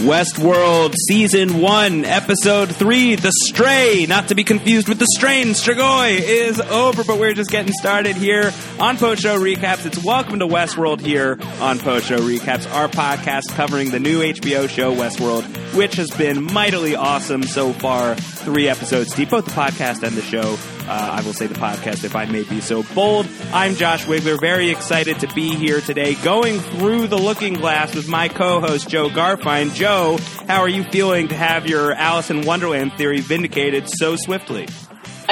[0.00, 6.18] Westworld Season 1, Episode 3, The Stray, not to be confused with The Strain, Strigoi,
[6.20, 9.84] is over, but we're just getting started here on Post Show Recaps.
[9.84, 14.70] It's Welcome to Westworld here on Post Show Recaps, our podcast covering the new HBO
[14.70, 15.44] show Westworld,
[15.76, 18.14] which has been mightily awesome so far.
[18.14, 20.56] Three episodes deep, both the podcast and the show.
[20.90, 23.28] Uh, I will say the podcast if I may be so bold.
[23.52, 28.08] I'm Josh Wigler, very excited to be here today, going through the looking glass with
[28.08, 29.72] my co-host Jo Garfein.
[29.72, 30.18] Joe,
[30.48, 34.66] how are you feeling to have your Alice in Wonderland theory vindicated so swiftly?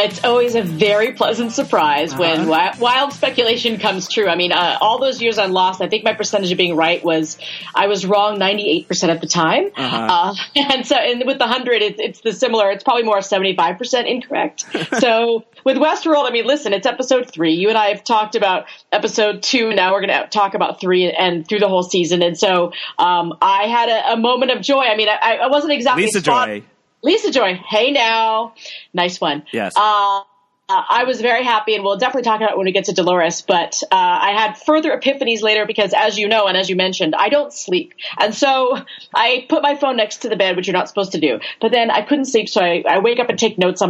[0.05, 2.21] It's always a very pleasant surprise uh-huh.
[2.21, 4.29] when wild, wild speculation comes true.
[4.29, 7.03] I mean, uh, all those years on Lost, I think my percentage of being right
[7.05, 7.39] was
[7.75, 9.71] I was wrong 98% at the time.
[9.77, 9.97] Uh-huh.
[9.97, 10.35] Uh,
[10.73, 14.65] and so, and with the 100, it, it's the similar, it's probably more 75% incorrect.
[15.01, 17.55] so with Westworld, I mean, listen, it's episode three.
[17.55, 19.75] You and I have talked about episode two.
[19.75, 22.23] Now we're going to talk about three and through the whole season.
[22.23, 24.83] And so um, I had a, a, moment of joy.
[24.83, 26.63] I mean, I, I wasn't exactly Lisa spot- Joy.
[27.03, 27.55] Lisa Joy.
[27.55, 28.55] Hey now,
[28.93, 29.45] nice one.
[29.53, 29.75] Yes.
[29.77, 30.23] Uh,
[30.71, 32.93] uh, I was very happy, and we'll definitely talk about it when we get to
[32.93, 33.41] Dolores.
[33.41, 37.15] But uh, I had further epiphanies later because, as you know, and as you mentioned,
[37.15, 38.79] I don't sleep, and so
[39.15, 41.41] I put my phone next to the bed, which you're not supposed to do.
[41.61, 43.89] But then I couldn't sleep, so I, I wake up and take notes on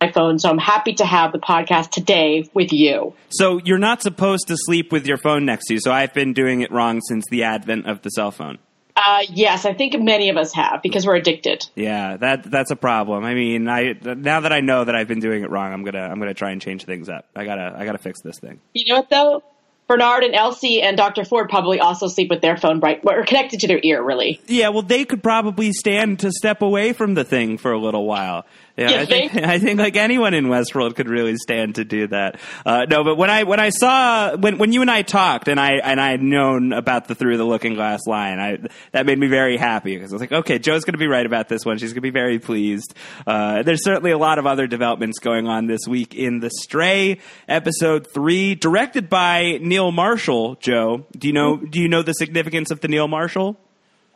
[0.00, 0.38] my phone.
[0.38, 3.12] So I'm happy to have the podcast today with you.
[3.28, 5.80] So you're not supposed to sleep with your phone next to you.
[5.80, 8.58] So I've been doing it wrong since the advent of the cell phone.
[8.96, 11.66] Uh, yes, I think many of us have because we're addicted.
[11.74, 13.24] Yeah, that that's a problem.
[13.24, 16.02] I mean, I now that I know that I've been doing it wrong, I'm gonna
[16.02, 17.26] I'm gonna try and change things up.
[17.34, 18.60] I gotta I gotta fix this thing.
[18.74, 19.42] You know what though?
[19.90, 21.24] Bernard and Elsie and Dr.
[21.24, 24.40] Ford probably also sleep with their phone bright or connected to their ear, really.
[24.46, 28.06] Yeah, well, they could probably stand to step away from the thing for a little
[28.06, 28.46] while.
[28.80, 32.40] Yeah, I think, I think like anyone in Westworld could really stand to do that.
[32.64, 35.60] Uh, no, but when I when I saw when when you and I talked and
[35.60, 38.58] I and I had known about the through the looking glass line, I
[38.92, 41.26] that made me very happy because I was like, okay, Joe's going to be right
[41.26, 41.76] about this one.
[41.76, 42.94] She's going to be very pleased.
[43.26, 47.18] Uh, there's certainly a lot of other developments going on this week in The Stray
[47.48, 50.54] episode three, directed by Neil Marshall.
[50.56, 53.58] Joe, do you know do you know the significance of the Neil Marshall?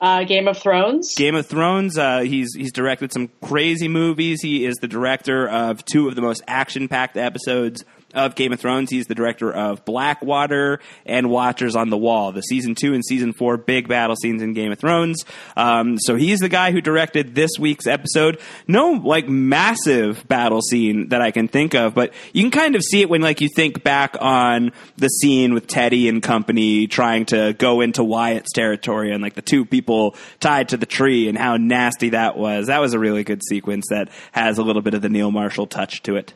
[0.04, 1.14] Uh, Game of Thrones.
[1.14, 1.96] Game of Thrones.
[1.96, 4.42] Uh, he's he's directed some crazy movies.
[4.42, 8.60] He is the director of two of the most action packed episodes of Game of
[8.60, 8.90] Thrones.
[8.90, 13.32] He's the director of Blackwater and Watchers on the Wall, the season two and season
[13.32, 15.24] four big battle scenes in Game of Thrones.
[15.56, 18.40] Um, so he's the guy who directed this week's episode.
[18.66, 22.82] No like massive battle scene that I can think of, but you can kind of
[22.82, 27.26] see it when like you think back on the scene with Teddy and company trying
[27.26, 31.36] to go into Wyatt's territory and like the two people tied to the tree and
[31.36, 32.68] how nasty that was.
[32.68, 35.66] That was a really good sequence that has a little bit of the Neil Marshall
[35.66, 36.34] touch to it.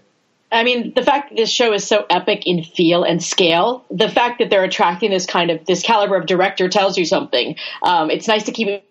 [0.50, 4.08] I mean, the fact that this show is so epic in feel and scale, the
[4.08, 7.56] fact that they're attracting this kind of this caliber of director tells you something.
[7.82, 8.82] Um, it's nice to keep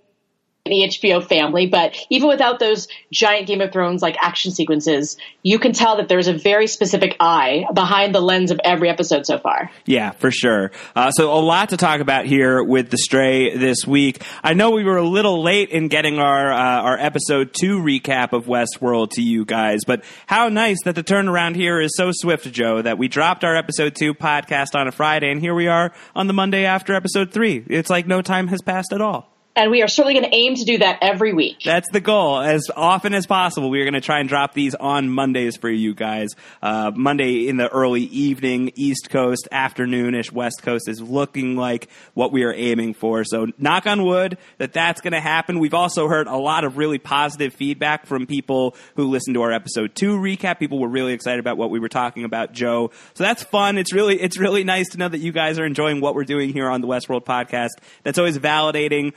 [0.70, 5.60] the HBO family, but even without those giant Game of Thrones like action sequences, you
[5.60, 9.38] can tell that there's a very specific eye behind the lens of every episode so
[9.38, 9.72] far.
[9.86, 10.72] Yeah, for sure.
[10.96, 14.22] Uh, so a lot to talk about here with The Stray this week.
[14.44, 18.34] I know we were a little late in getting our uh, our episode two recap
[18.34, 22.52] of Westworld to you guys, but how nice that the turnaround here is so swift,
[22.52, 25.94] Joe, that we dropped our episode two podcast on a Friday, and here we are
[26.16, 27.64] on the Monday after episode three.
[27.68, 30.56] It's like no time has passed at all and we are certainly going to aim
[30.56, 31.64] to do that every week.
[31.66, 32.40] That's the goal.
[32.40, 35.70] As often as possible, we are going to try and drop these on Mondays for
[35.70, 36.30] you guys.
[36.62, 42.32] Uh, Monday in the early evening, East Coast, afternoonish, West Coast is looking like what
[42.32, 43.24] we are aiming for.
[43.24, 45.58] So, knock on wood that that's going to happen.
[45.58, 49.52] We've also heard a lot of really positive feedback from people who listened to our
[49.52, 50.60] episode two recap.
[50.60, 52.92] People were really excited about what we were talking about, Joe.
[53.16, 53.80] So that's fun.
[53.80, 56.54] It's really it's really nice to know that you guys are enjoying what we're doing
[56.54, 57.70] here on the Westworld podcast.
[58.04, 59.14] That's always validating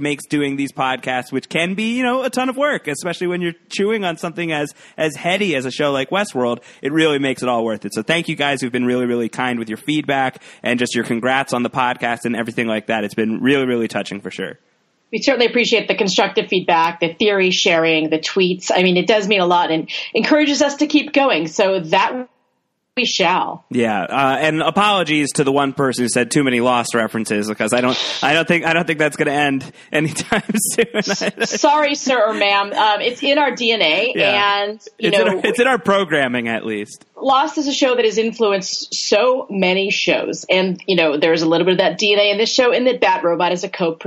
[0.00, 3.40] makes doing these podcasts, which can be, you know, a ton of work, especially when
[3.40, 6.62] you're chewing on something as, as heady as a show like Westworld.
[6.82, 7.94] It really makes it all worth it.
[7.94, 11.04] So thank you guys who've been really, really kind with your feedback and just your
[11.04, 13.04] congrats on the podcast and everything like that.
[13.04, 14.58] It's been really, really touching for sure
[15.14, 18.72] we certainly appreciate the constructive feedback, the theory sharing, the tweets.
[18.74, 21.46] I mean, it does mean a lot and encourages us to keep going.
[21.46, 22.28] So that
[22.96, 23.64] we shall.
[23.70, 27.72] Yeah, uh, and apologies to the one person who said too many lost references because
[27.72, 31.02] I don't, I don't think, I don't think that's going to end anytime soon.
[31.46, 32.72] Sorry, sir or ma'am.
[32.72, 34.62] Um, it's in our DNA, yeah.
[34.62, 37.04] and you it's know, in our, it's in our programming at least.
[37.16, 41.48] Lost is a show that has influenced so many shows, and you know, there's a
[41.48, 43.98] little bit of that DNA in this show, in that Bad Robot is a co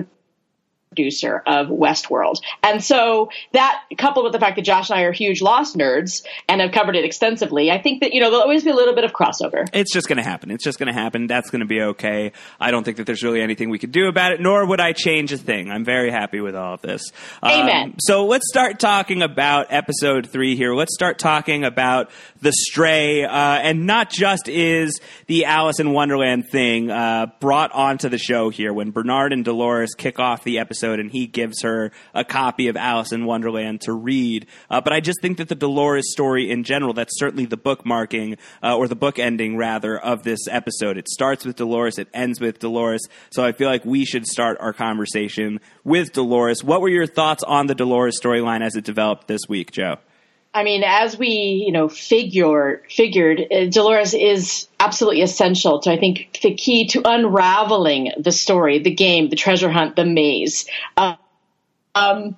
[0.97, 2.37] producer of Westworld.
[2.63, 6.23] And so that coupled with the fact that Josh and I are huge Lost nerds
[6.49, 8.95] and have covered it extensively, I think that, you know, there'll always be a little
[8.95, 9.67] bit of crossover.
[9.73, 10.49] It's just going to happen.
[10.49, 11.27] It's just going to happen.
[11.27, 12.31] That's going to be okay.
[12.59, 14.93] I don't think that there's really anything we could do about it, nor would I
[14.93, 15.69] change a thing.
[15.69, 17.11] I'm very happy with all of this.
[17.43, 17.89] Amen.
[17.89, 20.73] Um, so let's start talking about episode three here.
[20.73, 22.09] Let's start talking about
[22.41, 28.09] the stray, uh, and not just is the Alice in Wonderland thing uh, brought onto
[28.09, 31.91] the show here when Bernard and Dolores kick off the episode and he gives her
[32.13, 34.47] a copy of Alice in Wonderland to read.
[34.69, 38.37] Uh, but I just think that the Dolores story in general, that's certainly the bookmarking,
[38.63, 40.97] uh, or the book ending rather, of this episode.
[40.97, 43.01] It starts with Dolores, it ends with Dolores.
[43.31, 46.63] So I feel like we should start our conversation with Dolores.
[46.63, 49.97] What were your thoughts on the Dolores storyline as it developed this week, Joe?
[50.53, 55.97] I mean, as we, you know, figure, figured, uh, Dolores is absolutely essential to, I
[55.97, 60.65] think, the key to unraveling the story, the game, the treasure hunt, the maze.
[60.95, 61.15] Uh,
[61.93, 62.35] um,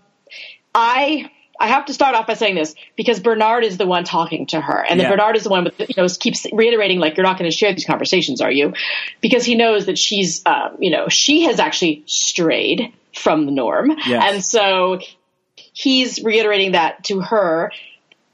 [0.75, 4.47] I, I have to start off by saying this because Bernard is the one talking
[4.47, 5.09] to her, and yeah.
[5.09, 7.73] Bernard is the one with you know keeps reiterating like you're not going to share
[7.73, 8.73] these conversations, are you?
[9.19, 13.91] Because he knows that she's um, you know she has actually strayed from the norm,
[14.05, 14.33] yes.
[14.33, 14.99] and so
[15.73, 17.71] he's reiterating that to her.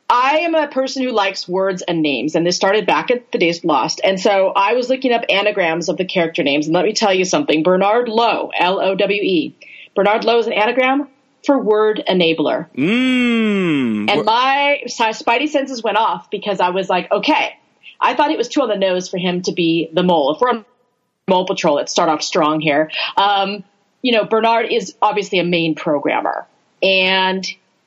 [0.07, 3.39] I am a person who likes words and names, and this started back at the
[3.39, 4.01] days lost.
[4.03, 7.13] And so I was looking up anagrams of the character names, and let me tell
[7.13, 7.63] you something.
[7.63, 9.55] Bernard Lowe, L O W E.
[9.95, 11.07] Bernard Lowe is an anagram
[11.43, 12.69] for word enabler.
[12.75, 14.09] Mm.
[14.09, 17.57] And my spidey senses went off because I was like, okay,
[17.99, 20.35] I thought it was too on the nose for him to be the mole.
[20.35, 20.65] If we're on
[21.27, 22.91] mole patrol, let's start off strong here.
[23.17, 23.63] Um,
[24.01, 26.45] you know, Bernard is obviously a main programmer.
[26.83, 27.45] And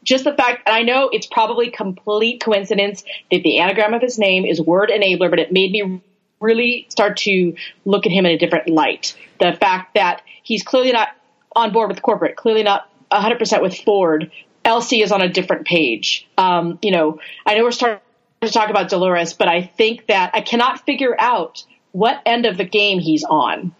[0.08, 4.18] just the fact, and I know it's probably complete coincidence that the anagram of his
[4.18, 6.00] name is word enabler, but it made me
[6.40, 9.14] really start to look at him in a different light.
[9.38, 11.08] The fact that he's clearly not
[11.54, 14.30] on board with corporate, clearly not 100% with Ford.
[14.64, 16.26] Elsie is on a different page.
[16.38, 18.00] Um, you know, I know we're starting
[18.40, 22.56] to talk about Dolores, but I think that I cannot figure out what end of
[22.56, 23.74] the game he's on.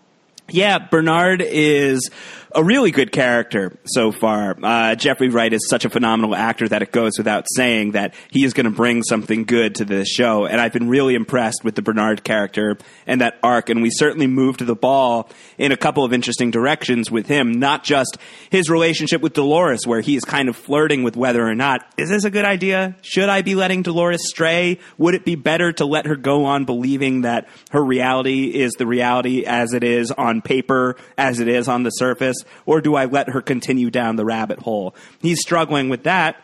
[0.51, 2.11] Yeah, Bernard is
[2.55, 4.56] a really good character so far.
[4.62, 8.45] Uh, Jeffrey Wright is such a phenomenal actor that it goes without saying that he
[8.45, 10.47] is going to bring something good to this show.
[10.47, 13.69] And I've been really impressed with the Bernard character and that arc.
[13.69, 17.85] And we certainly moved the ball in a couple of interesting directions with him, not
[17.85, 18.17] just
[18.50, 22.09] his relationship with Dolores, where he is kind of flirting with whether or not, is
[22.09, 22.97] this a good idea?
[23.03, 24.79] Should I be letting Dolores stray?
[24.97, 28.87] Would it be better to let her go on believing that her reality is the
[28.87, 32.38] reality as it is on paper, as it is on the surface?
[32.67, 34.94] Or do I let her continue down the rabbit hole?
[35.20, 36.37] He's struggling with that.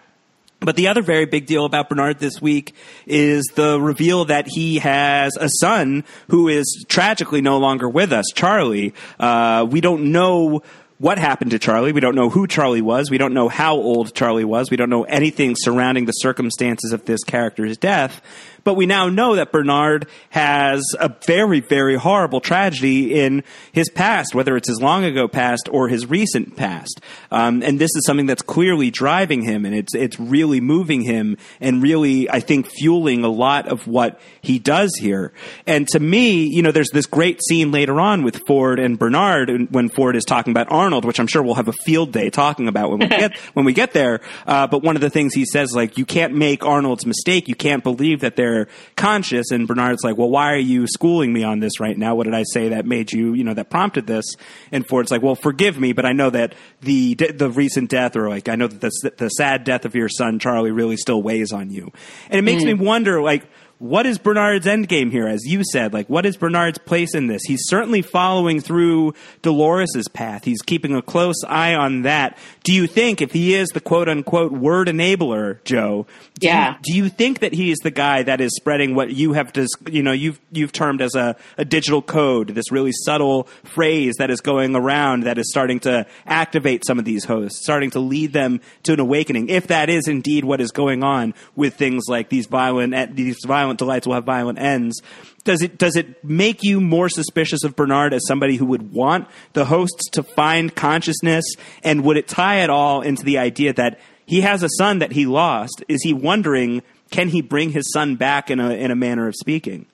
[0.61, 2.75] But the other very big deal about Bernard this week
[3.07, 8.27] is the reveal that he has a son who is tragically no longer with us,
[8.35, 8.95] Charlie.
[9.21, 10.63] Uh, we don't know
[10.99, 11.93] what happened to Charlie.
[11.93, 13.11] We don't know who Charlie was.
[13.11, 14.71] We don't know how old Charlie was.
[14.71, 18.23] We don't know anything surrounding the circumstances of this character's death.
[18.65, 24.35] But we now know that Bernard has a very, very horrible tragedy in his past,
[24.35, 27.01] whether it's his long ago past or his recent past.
[27.31, 31.37] Um, and this is something that's clearly driving him, and it's it's really moving him,
[31.61, 35.33] and really, I think, fueling a lot of what he does here.
[35.67, 39.69] And to me, you know, there's this great scene later on with Ford and Bernard
[39.71, 42.69] when Ford is talking about Arnold, which I'm sure we'll have a field day talking
[42.69, 44.21] about when we get when we get there.
[44.47, 47.49] Uh, but one of the things he says, like, you can't make Arnold's mistake.
[47.49, 48.54] You can't believe that they're
[48.97, 49.51] conscious.
[49.51, 52.15] And Bernard's like, well, why are you schooling me on this right now?
[52.15, 54.25] What did I say that made you, you know, that prompted this?
[54.73, 58.29] And Ford's like, well, forgive me, but I know that the the recent death, or
[58.29, 61.53] like, I know that the the sad death of your son Charlie really still weighs
[61.53, 61.93] on you.
[62.31, 62.67] And it makes mm.
[62.67, 63.45] me wonder, like
[63.85, 65.29] what is Bernard's end game here?
[65.29, 67.43] As you said, like what is Bernard's place in this?
[67.45, 69.13] He's certainly following through
[69.43, 70.45] Dolores's path.
[70.45, 72.39] He's keeping a close eye on that.
[72.63, 76.07] Do you think if he is the quote unquote word enabler, Joe?
[76.41, 76.71] Do yeah.
[76.71, 79.53] You, do you think that he is the guy that is spreading what you have,
[79.53, 84.15] dis, you know, you've you've termed as a, a digital code, this really subtle phrase
[84.19, 88.01] that is going around that is starting to activate some of these hosts, starting to
[88.01, 89.51] lead them to an awakening?
[89.51, 93.74] If that is indeed what is going on with things like these violent these violent
[93.75, 95.03] violent delights will have violent ends.
[95.45, 99.29] Does it does it make you more suspicious of Bernard as somebody who would want
[99.53, 101.45] the hosts to find consciousness,
[101.83, 105.13] and would it tie it all into the idea that he has a son that
[105.13, 105.85] he lost?
[105.89, 109.35] Is he wondering can he bring his son back in a in a manner of
[109.35, 109.87] speaking?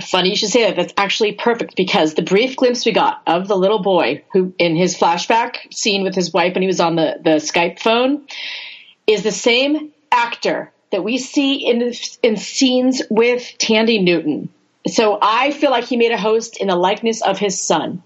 [0.00, 0.76] Funny you should say that.
[0.76, 4.76] That's actually perfect because the brief glimpse we got of the little boy who, in
[4.76, 8.24] his flashback scene with his wife when he was on the, the Skype phone,
[9.08, 11.92] is the same actor that we see in
[12.22, 14.48] in scenes with Thandie Newton.
[14.86, 18.02] So I feel like he made a host in the likeness of his son.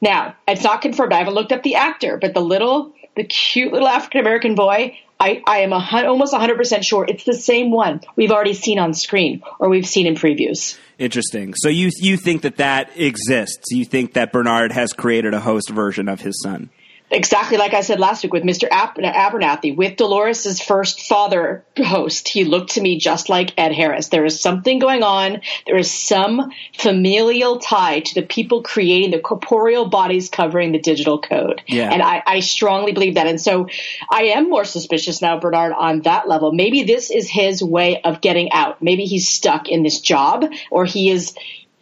[0.00, 1.12] Now, it's not confirmed.
[1.12, 4.98] I haven't looked up the actor, but the little, the cute little African American boy,
[5.18, 8.92] I, I am a, almost 100% sure it's the same one we've already seen on
[8.92, 10.76] screen or we've seen in previews.
[10.98, 11.54] Interesting.
[11.56, 13.66] So you you think that that exists?
[13.70, 16.70] You think that Bernard has created a host version of his son?
[17.14, 18.68] Exactly like I said last week with Mr.
[18.68, 24.08] Abernathy, with Dolores's first father host, he looked to me just like Ed Harris.
[24.08, 25.40] There is something going on.
[25.66, 31.20] There is some familial tie to the people creating the corporeal bodies covering the digital
[31.20, 31.62] code.
[31.66, 31.90] Yeah.
[31.90, 33.26] And I, I strongly believe that.
[33.26, 33.68] And so
[34.10, 36.52] I am more suspicious now, Bernard, on that level.
[36.52, 38.82] Maybe this is his way of getting out.
[38.82, 41.34] Maybe he's stuck in this job or he is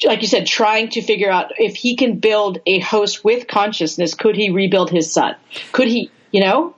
[0.05, 4.15] like you said, trying to figure out if he can build a host with consciousness,
[4.15, 5.37] could he rebuild his son?
[5.73, 6.75] Could he, you know?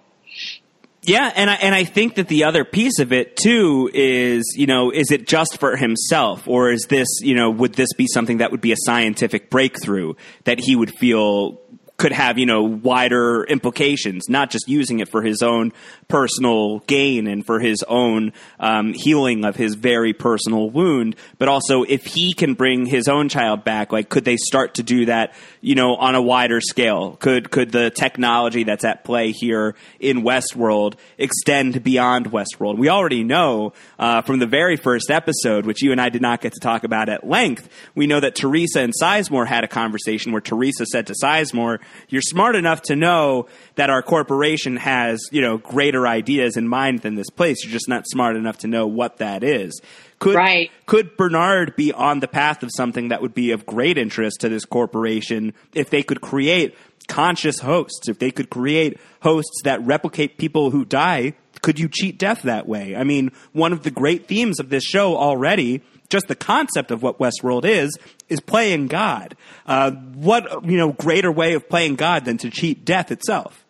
[1.07, 4.67] Yeah, and I, and I think that the other piece of it too is, you
[4.67, 8.39] know, is it just for himself, or is this, you know, would this be something
[8.39, 10.15] that would be a scientific breakthrough
[10.45, 11.61] that he would feel
[11.97, 15.73] could have you know wider implications, not just using it for his own
[16.09, 21.83] personal gain and for his own um, healing of his very personal wound, but also
[21.83, 25.35] if he can bring his own child back, like could they start to do that,
[25.61, 27.17] you know, on a wider scale?
[27.17, 32.77] Could could the technology that's at play here in Westworld extend beyond Westworld?
[32.77, 36.41] We already know uh, from the very first episode, which you and I did not
[36.41, 37.69] get to talk about at length.
[37.95, 42.23] We know that Teresa and Sizemore had a conversation where Teresa said to Sizemore, "You're
[42.23, 47.15] smart enough to know that our corporation has, you know, greater ideas in mind than
[47.15, 47.65] this place.
[47.65, 49.81] You're just not smart enough to know what that is.
[50.19, 50.71] Could, right.
[50.87, 54.49] could Bernard be on the path of something that would be of great interest to
[54.49, 56.75] this corporation if they could create
[57.09, 61.35] conscious hosts, if they could create hosts that replicate people who die?
[61.63, 62.95] Could you cheat death that way?
[62.95, 65.83] I mean, one of the great themes of this show already
[66.15, 69.37] just the concept of what Westworld is is playing God.
[69.67, 73.65] Uh, what you know greater way of playing God than to cheat death itself?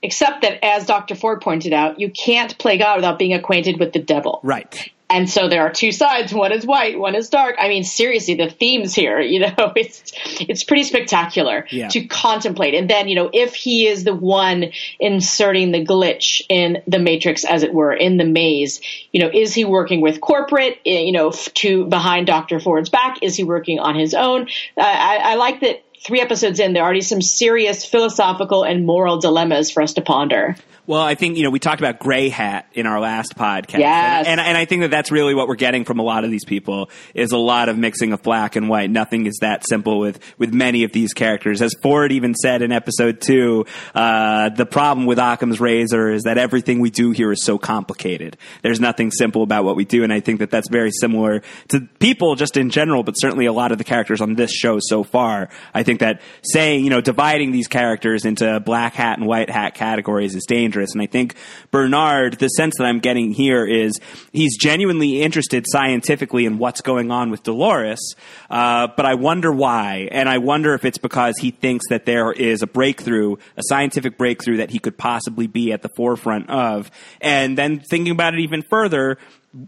[0.00, 1.16] Except that, as Dr.
[1.16, 4.38] Ford pointed out, you can't play God without being acquainted with the devil.
[4.44, 4.92] Right.
[5.10, 6.34] And so there are two sides.
[6.34, 7.56] One is white, one is dark.
[7.58, 11.88] I mean, seriously, the themes here, you know, it's, it's pretty spectacular yeah.
[11.88, 12.74] to contemplate.
[12.74, 17.44] And then, you know, if he is the one inserting the glitch in the matrix,
[17.44, 18.80] as it were, in the maze,
[19.12, 22.60] you know, is he working with corporate, eh, you know, to behind Dr.
[22.60, 23.22] Ford's back?
[23.22, 24.48] Is he working on his own?
[24.76, 29.18] I, I like that three episodes in, there are already some serious philosophical and moral
[29.18, 30.56] dilemmas for us to ponder.
[30.88, 34.26] Well, I think you know we talked about gray hat in our last podcast, yes.
[34.26, 36.30] and, and, and I think that that's really what we're getting from a lot of
[36.30, 38.88] these people is a lot of mixing of black and white.
[38.88, 41.60] Nothing is that simple with with many of these characters.
[41.60, 46.38] As Ford even said in episode two, uh, the problem with Occam's razor is that
[46.38, 48.38] everything we do here is so complicated.
[48.62, 51.86] There's nothing simple about what we do, and I think that that's very similar to
[51.98, 55.04] people just in general, but certainly a lot of the characters on this show so
[55.04, 55.50] far.
[55.74, 59.74] I think that saying you know dividing these characters into black hat and white hat
[59.74, 60.92] categories is dangerous dangerous.
[60.92, 61.34] And I think
[61.70, 63.98] Bernard, the sense that I'm getting here is
[64.32, 68.14] he's genuinely interested scientifically in what's going on with Dolores,
[68.50, 70.08] uh, but I wonder why.
[70.10, 74.16] And I wonder if it's because he thinks that there is a breakthrough, a scientific
[74.16, 76.90] breakthrough that he could possibly be at the forefront of.
[77.20, 79.18] And then thinking about it even further,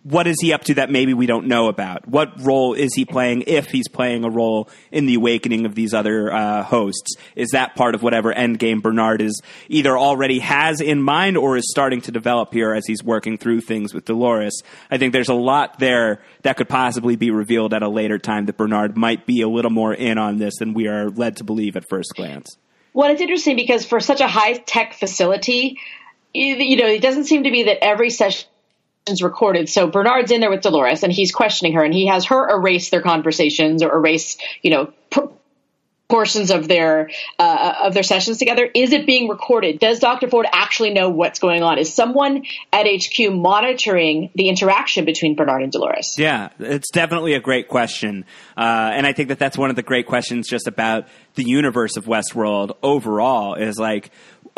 [0.02, 2.06] what is he up to that maybe we don't know about?
[2.06, 5.94] What role is he playing if he's playing a role in the awakening of these
[5.94, 7.16] other uh, hosts?
[7.34, 11.64] Is that part of whatever endgame Bernard is either already has in mind or is
[11.70, 14.62] starting to develop here as he's working through things with Dolores?
[14.90, 18.46] I think there's a lot there that could possibly be revealed at a later time
[18.46, 21.44] that Bernard might be a little more in on this than we are led to
[21.44, 22.58] believe at first glance.
[22.92, 25.78] Well, it's interesting because for such a high tech facility,
[26.34, 28.49] you know, it doesn't seem to be that every session
[29.22, 29.68] recorded.
[29.68, 32.90] So Bernard's in there with Dolores and he's questioning her and he has her erase
[32.90, 34.92] their conversations or erase, you know,
[36.10, 38.68] portions of their uh, of their sessions together.
[38.74, 39.78] Is it being recorded?
[39.78, 40.28] Does Dr.
[40.28, 41.78] Ford actually know what's going on?
[41.78, 42.42] Is someone
[42.72, 46.16] at HQ monitoring the interaction between Bernard and Dolores?
[46.18, 48.26] Yeah, it's definitely a great question,
[48.56, 51.96] uh, and I think that that's one of the great questions just about the universe
[51.96, 53.54] of Westworld overall.
[53.54, 54.10] Is like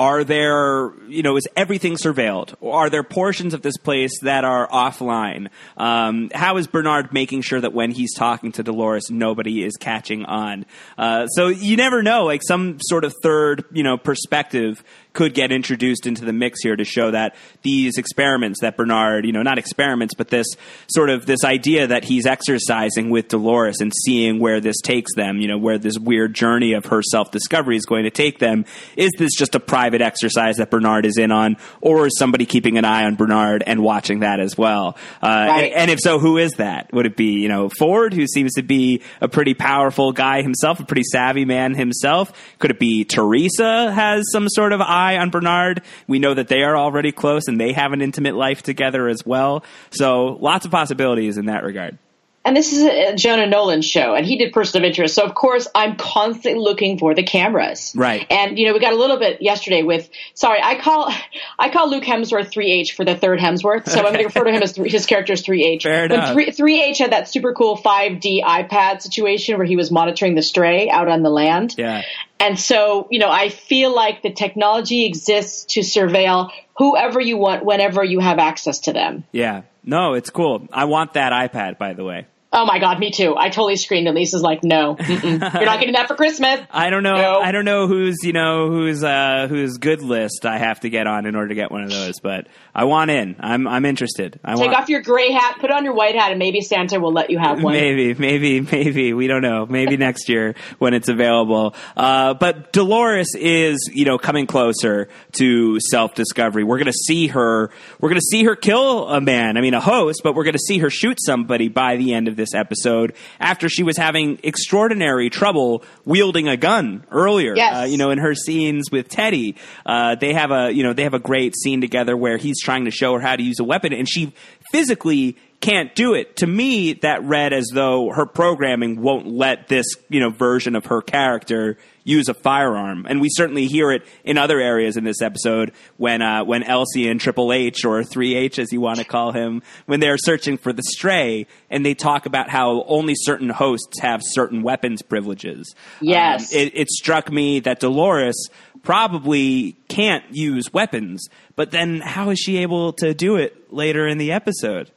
[0.02, 2.56] are there, you know, is everything surveilled?
[2.61, 5.49] Are there portions of this place that are offline?
[5.76, 10.25] Um, how is Bernard making sure that when he's talking to Dolores, nobody is catching
[10.25, 10.66] on?
[10.99, 14.82] Uh, so you never know, like some sort of third, you know, perspective
[15.12, 19.33] could get introduced into the mix here to show that these experiments that Bernard, you
[19.33, 20.47] know, not experiments, but this
[20.88, 25.38] sort of this idea that he's exercising with Dolores and seeing where this takes them,
[25.38, 28.64] you know, where this weird journey of her self discovery is going to take them.
[28.97, 32.78] Is this just a private exercise that Bernard is in on, or is somebody keeping
[32.78, 34.97] an eye on Bernard and watching that as well?
[35.23, 35.64] Uh, Right.
[35.64, 36.92] and, and if so, who is that?
[36.92, 40.81] Would it be you know Ford, who seems to be a pretty powerful guy himself,
[40.81, 42.33] a pretty savvy man himself?
[42.59, 45.82] Could it be Teresa has some sort of eye on Bernard?
[46.06, 49.25] We know that they are already close and they have an intimate life together as
[49.25, 49.64] well.
[49.90, 51.99] So lots of possibilities in that regard.
[52.44, 55.14] And this is a Jonah Nolan show, and he did Person of Interest.
[55.14, 57.92] So of course, I'm constantly looking for the cameras.
[57.94, 58.26] Right.
[58.30, 60.11] And you know, we got a little bit yesterday with.
[60.34, 61.12] Sorry, I call
[61.58, 63.88] I call Luke Hemsworth 3H for the third Hemsworth.
[63.88, 65.82] So I'm going to refer to him as three, his character is 3H.
[65.82, 66.32] Fair when enough.
[66.32, 70.88] 3, 3H had that super cool 5D iPad situation where he was monitoring the stray
[70.90, 71.75] out on the land.
[71.78, 72.02] Yeah.
[72.40, 77.64] And so, you know, I feel like the technology exists to surveil whoever you want
[77.64, 79.22] whenever you have access to them.
[79.30, 79.62] Yeah.
[79.84, 80.66] No, it's cool.
[80.72, 82.26] I want that iPad, by the way.
[82.54, 83.35] Oh my god, me too.
[83.37, 86.61] I totally screamed and Lisa's like, no, you're not getting that for Christmas.
[86.71, 87.16] I don't know.
[87.16, 87.40] No.
[87.40, 91.06] I don't know who's you know who's uh, whose good list I have to get
[91.06, 92.21] on in order to get one of those.
[92.21, 93.37] But I want in.
[93.40, 94.38] I'm I'm interested.
[94.44, 97.00] I Take want, off your gray hat, put on your white hat, and maybe Santa
[97.00, 97.73] will let you have one.
[97.73, 99.14] Maybe, maybe, maybe.
[99.14, 99.64] We don't know.
[99.64, 101.75] Maybe next year when it's available.
[101.97, 106.64] Uh, but Dolores is, you know, coming closer to self discovery.
[106.64, 107.71] We're going to see her.
[108.00, 109.56] We're going to see her kill a man.
[109.56, 112.28] I mean, a host, but we're going to see her shoot somebody by the end
[112.28, 117.54] of this episode after she was having extraordinary trouble wielding a gun earlier.
[117.56, 117.76] Yes.
[117.76, 119.56] Uh, you know, in her scenes with Teddy,
[119.87, 122.84] uh, they have a, you know, they have a great scene together where he's trying
[122.87, 124.32] to show her how to use a weapon, and she
[124.70, 126.37] physically can't do it.
[126.38, 130.87] To me, that read as though her programming won't let this, you know, version of
[130.87, 133.06] her character use a firearm.
[133.09, 137.09] And we certainly hear it in other areas in this episode when uh, when Elsie
[137.09, 140.59] and Triple H or Three H, as you want to call him, when they're searching
[140.59, 145.75] for the stray, and they talk about how only certain hosts have certain weapons privileges.
[146.00, 146.52] Yes.
[146.52, 148.49] Um, it, it struck me that Dolores
[148.82, 154.18] probably can't use weapons, but then how is she able to do it later in
[154.18, 154.90] the episode?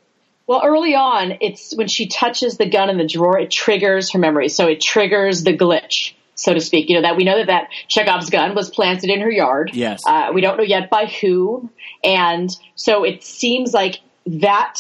[0.47, 4.19] Well, early on, it's when she touches the gun in the drawer, it triggers her
[4.19, 4.49] memory.
[4.49, 6.89] So it triggers the glitch, so to speak.
[6.89, 9.71] You know that we know that that Chekhov's gun was planted in her yard.
[9.73, 10.03] Yes.
[10.05, 11.69] Uh, we don't know yet by who,
[12.03, 14.79] and so it seems like that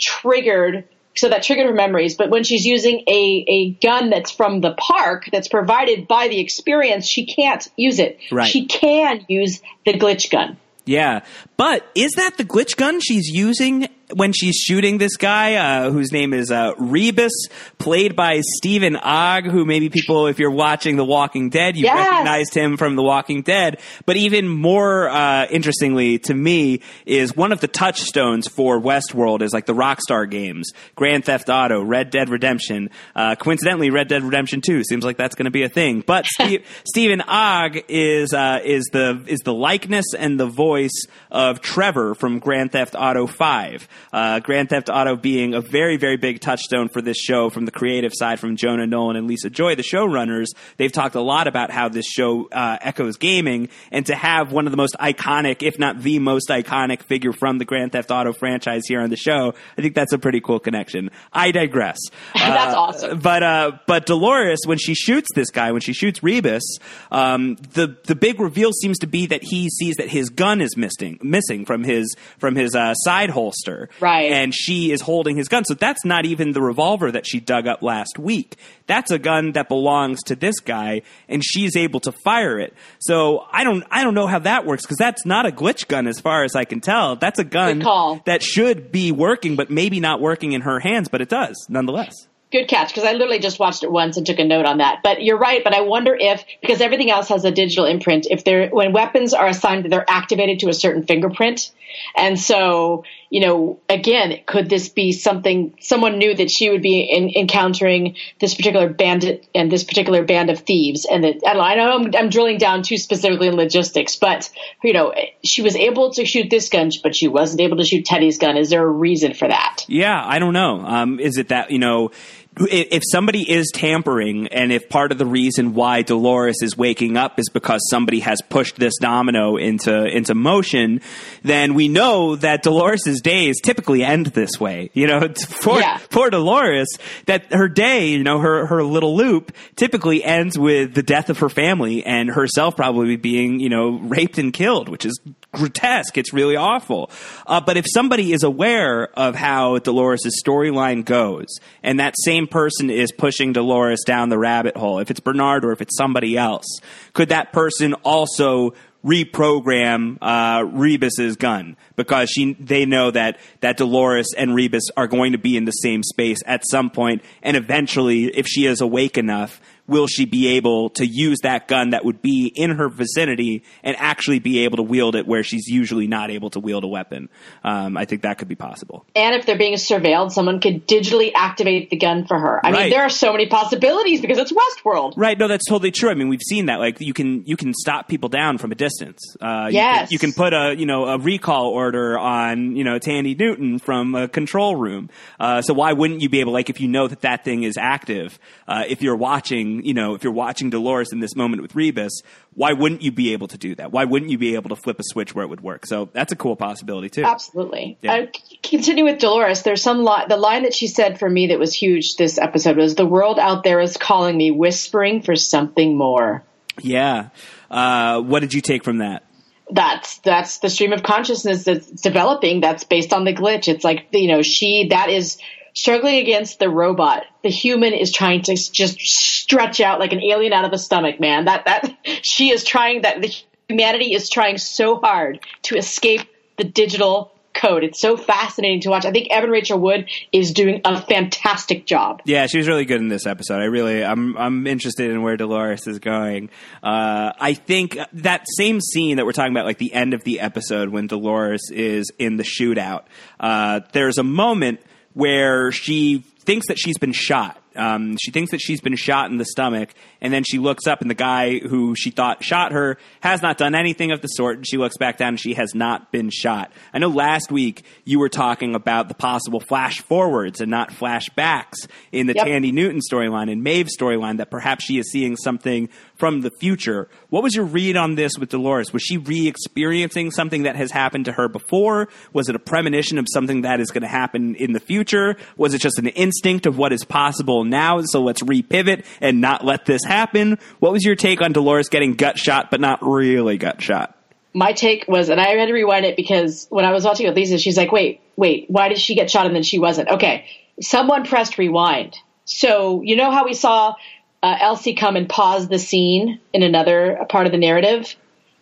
[0.00, 0.84] triggered.
[1.14, 2.16] So that triggered her memories.
[2.16, 6.40] But when she's using a, a gun that's from the park, that's provided by the
[6.40, 8.18] experience, she can't use it.
[8.30, 8.48] Right.
[8.48, 10.56] She can use the glitch gun.
[10.84, 11.20] Yeah,
[11.56, 16.12] but is that the glitch gun she's using when she's shooting this guy uh, whose
[16.12, 17.32] name is uh, Rebus,
[17.78, 22.08] played by Stephen Ogg, who maybe people, if you're watching The Walking Dead, you Yes.
[22.10, 23.80] recognized him from The Walking Dead.
[24.06, 29.52] But even more uh, interestingly to me is one of the touchstones for Westworld is
[29.52, 32.90] like the Rockstar games, Grand Theft Auto, Red Dead Redemption.
[33.16, 36.02] Uh, coincidentally, Red Dead Redemption Two seems like that's going to be a thing.
[36.06, 41.60] But Steve, Stephen Ogg is uh, is the is the likeness and the voice of
[41.60, 43.88] Trevor from Grand Theft Auto Five.
[44.12, 47.70] Uh, Grand Theft Auto being a very very big touchstone for this show from the
[47.70, 50.46] creative side from Jonah Nolan and Lisa Joy, the showrunners.
[50.76, 54.66] They've talked a lot about how this show uh, echoes gaming, and to have one
[54.66, 58.32] of the most iconic, if not the most iconic figure from the Grand Theft Auto
[58.32, 61.10] franchise here on the show, I think that's a pretty cool connection.
[61.32, 61.98] I digress.
[62.34, 63.18] That's Uh, awesome.
[63.20, 66.62] But uh, but Dolores, when she shoots this guy, when she shoots Rebus,
[67.10, 70.76] um, the the big reveal seems to be that he sees that his gun is
[70.76, 74.32] missing missing from his from his uh, side holster, Right.
[74.32, 77.66] And she is holding his gun, so that's not even the revolver that she dug
[77.66, 78.56] up last week.
[78.86, 82.74] That's a gun that belongs to this guy, and she's able to fire it.
[82.98, 86.06] So I don't I don't know how that works because that's not a glitch gun
[86.06, 87.16] as far as I can tell.
[87.16, 87.80] That's a gun
[88.26, 92.12] that should be working, but maybe not working in her hands, but it does nonetheless.
[92.50, 94.98] Good catch, because I literally just watched it once and took a note on that.
[95.02, 95.64] But you're right.
[95.64, 99.32] But I wonder if, because everything else has a digital imprint, if they're when weapons
[99.32, 101.70] are assigned, they're activated to a certain fingerprint.
[102.14, 107.00] And so, you know, again, could this be something someone knew that she would be
[107.00, 111.06] in, encountering this particular bandit and this particular band of thieves?
[111.10, 111.62] And that I don't know.
[111.62, 114.50] I know I'm, I'm drilling down too specifically in logistics, but
[114.84, 118.04] you know, she was able to shoot this gun, but she wasn't able to shoot
[118.04, 118.58] Teddy's gun.
[118.58, 119.86] Is there a reason for that?
[119.88, 120.80] Yeah, I don't know.
[120.84, 122.10] Um, is it that you know?
[122.58, 127.38] If somebody is tampering, and if part of the reason why Dolores is waking up
[127.38, 131.00] is because somebody has pushed this domino into into motion,
[131.42, 134.90] then we know that Dolores's days typically end this way.
[134.92, 135.96] You know, for Yeah.
[136.10, 136.88] for Dolores,
[137.24, 141.38] that her day, you know, her her little loop typically ends with the death of
[141.38, 145.18] her family and herself probably being, you know, raped and killed, which is
[145.52, 146.16] grotesque.
[146.18, 147.10] It's really awful.
[147.46, 151.48] Uh, but if somebody is aware of how Dolores' storyline goes,
[151.82, 155.72] and that same person is pushing Dolores down the rabbit hole, if it's Bernard or
[155.72, 156.80] if it's somebody else,
[157.12, 164.28] could that person also reprogram uh, Rebus's gun because she they know that that Dolores
[164.36, 168.26] and Rebus are going to be in the same space at some point, and eventually,
[168.26, 169.60] if she is awake enough,
[169.92, 173.94] will she be able to use that gun that would be in her vicinity and
[173.98, 177.28] actually be able to wield it where she's usually not able to wield a weapon?
[177.62, 179.04] Um, I think that could be possible.
[179.14, 182.60] And if they're being surveilled, someone could digitally activate the gun for her.
[182.66, 182.80] I Right.
[182.80, 185.12] mean, there are so many possibilities because it's Westworld.
[185.16, 186.10] Right, no, that's totally true.
[186.10, 186.80] I mean, we've seen that.
[186.80, 189.20] Like, you can you can stop people down from a distance.
[189.40, 190.08] Uh, you Yes.
[190.08, 193.78] can, you can put a you know a recall order on you know Thandie Newton
[193.78, 195.10] from a control room.
[195.38, 197.76] Uh, so why wouldn't you be able, like, if you know that that thing is
[197.76, 201.74] active, uh, if you're watching, you know, if you're watching Dolores in this moment with
[201.74, 202.22] Rebus,
[202.54, 203.92] why wouldn't you be able to do that?
[203.92, 205.86] Why wouldn't you be able to flip a switch where it would work?
[205.86, 207.24] So that's a cool possibility too.
[207.24, 207.98] Absolutely.
[208.00, 208.14] Yeah.
[208.14, 208.26] Uh,
[208.62, 209.62] continue with Dolores.
[209.62, 212.76] There's some li- the line that she said for me that was huge this episode
[212.76, 216.42] was the world out there is calling me, whispering for something more.
[216.80, 217.28] Yeah.
[217.70, 219.24] Uh, what did you take from that?
[219.70, 222.60] That's that's the stream of consciousness that's developing.
[222.60, 223.68] That's based on the glitch.
[223.68, 225.38] It's like you know she that is
[225.74, 227.24] struggling against the robot.
[227.42, 231.20] The human is trying to just stretch out like an alien out of a stomach.
[231.20, 233.34] Man, that that she is trying that the
[233.68, 236.22] humanity is trying so hard to escape
[236.56, 237.84] the digital code.
[237.84, 239.04] It's so fascinating to watch.
[239.04, 242.22] I think Evan Rachel Wood is doing a fantastic job.
[242.24, 243.60] Yeah, she was really good in this episode.
[243.60, 246.50] I really, I'm, I'm interested in where Dolores is going.
[246.82, 250.40] Uh, I think that same scene that we're talking about, like the end of the
[250.40, 253.04] episode when Dolores is in the shootout.
[253.38, 254.80] Uh, there's a moment
[255.14, 257.58] where she thinks that she's been shot.
[257.74, 259.88] Um, she thinks that she's been shot in the stomach,
[260.20, 263.56] and then she looks up, and the guy who she thought shot her has not
[263.56, 264.56] done anything of the sort.
[264.58, 266.70] And she looks back down, and she has not been shot.
[266.92, 271.86] I know last week you were talking about the possible flash forwards and not flashbacks
[272.10, 272.46] in the Yep.
[272.46, 275.88] Thandie Newton storyline and Maeve's storyline that perhaps she is seeing something
[276.22, 277.08] from the future.
[277.30, 278.92] What was your read on this with Dolores?
[278.92, 282.08] Was she re-experiencing something that has happened to her before?
[282.32, 285.34] Was it a premonition of something that is going to happen in the future?
[285.56, 288.02] Was it just an instinct of what is possible now?
[288.04, 290.60] So let's repivot and not let this happen.
[290.78, 294.16] What was your take on Dolores getting gut shot but not really gut shot?
[294.54, 297.34] my take was, and I had to rewind it because when I was watching with
[297.34, 300.08] Lisa, she's like, wait, wait, why did she get shot and then she wasn't?
[300.08, 300.46] Okay,
[300.80, 302.16] someone pressed rewind.
[302.44, 303.94] So, you know how we saw
[304.42, 308.16] uh, Elsie come and pause the scene in another part of the narrative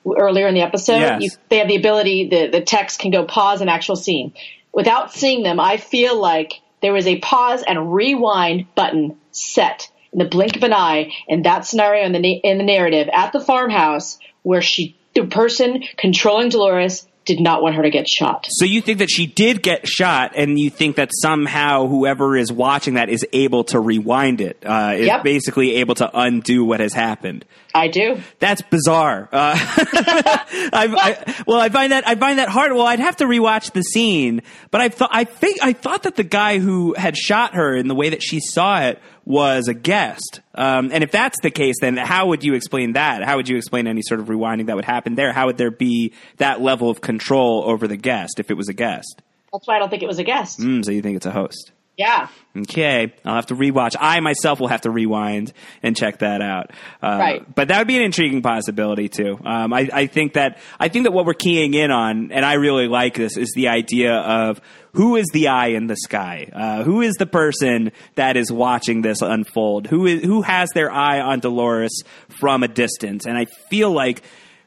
[0.07, 0.99] earlier in the episode?
[0.99, 1.23] Yes.
[1.23, 4.35] You, they have the ability, the, the text can go pause an actual scene.
[4.73, 10.19] Without seeing them, I feel like there was a pause and rewind button set in
[10.19, 13.41] the blink of an eye in that scenario in the, in the narrative at the
[13.41, 18.47] farmhouse where she, the person controlling Dolores did not want her to get shot.
[18.51, 22.53] So you think that she did get shot, and you think that somehow whoever is
[22.53, 25.23] watching that is able to rewind it, uh, is Yep.
[25.23, 27.45] basically able to undo what has happened.
[27.75, 28.21] I do.
[28.41, 29.29] That's bizarre.
[29.33, 32.73] Uh, I, I, well, I find that I find that hard.
[32.73, 36.17] Well, I'd have to rewatch the scene, but I thought I think I thought that
[36.17, 39.75] the guy who had shot her in the way that she saw it was a
[39.75, 40.41] guest.
[40.55, 43.23] Um, and if that's the case, then how would you explain that?
[43.23, 45.33] How would you explain any sort of rewinding that would happen there?
[45.33, 48.75] How would there be that level of control over the guest if it was a
[48.75, 49.23] guest?
[49.53, 50.61] That's why I don't think it was a guest.
[50.61, 51.73] Mm, so you think it's a host?
[51.97, 52.29] Yeah.
[52.57, 53.95] Okay, I'll have to rewatch.
[54.01, 55.53] I myself will have to rewind
[55.83, 56.71] and check that out.
[57.03, 57.55] Uh, Right.
[57.55, 59.39] But that would be an intriguing possibility too.
[59.45, 62.55] Um, I, I think that I think that what we're keying in on, and I
[62.55, 64.63] really like this, is the idea of
[64.95, 66.49] who is the eye in the sky.
[66.53, 69.87] Uh, who is the person that is watching this unfold?
[69.87, 72.03] Who is who has their eye on Dolores
[72.41, 73.27] from a distance?
[73.27, 74.23] And I feel like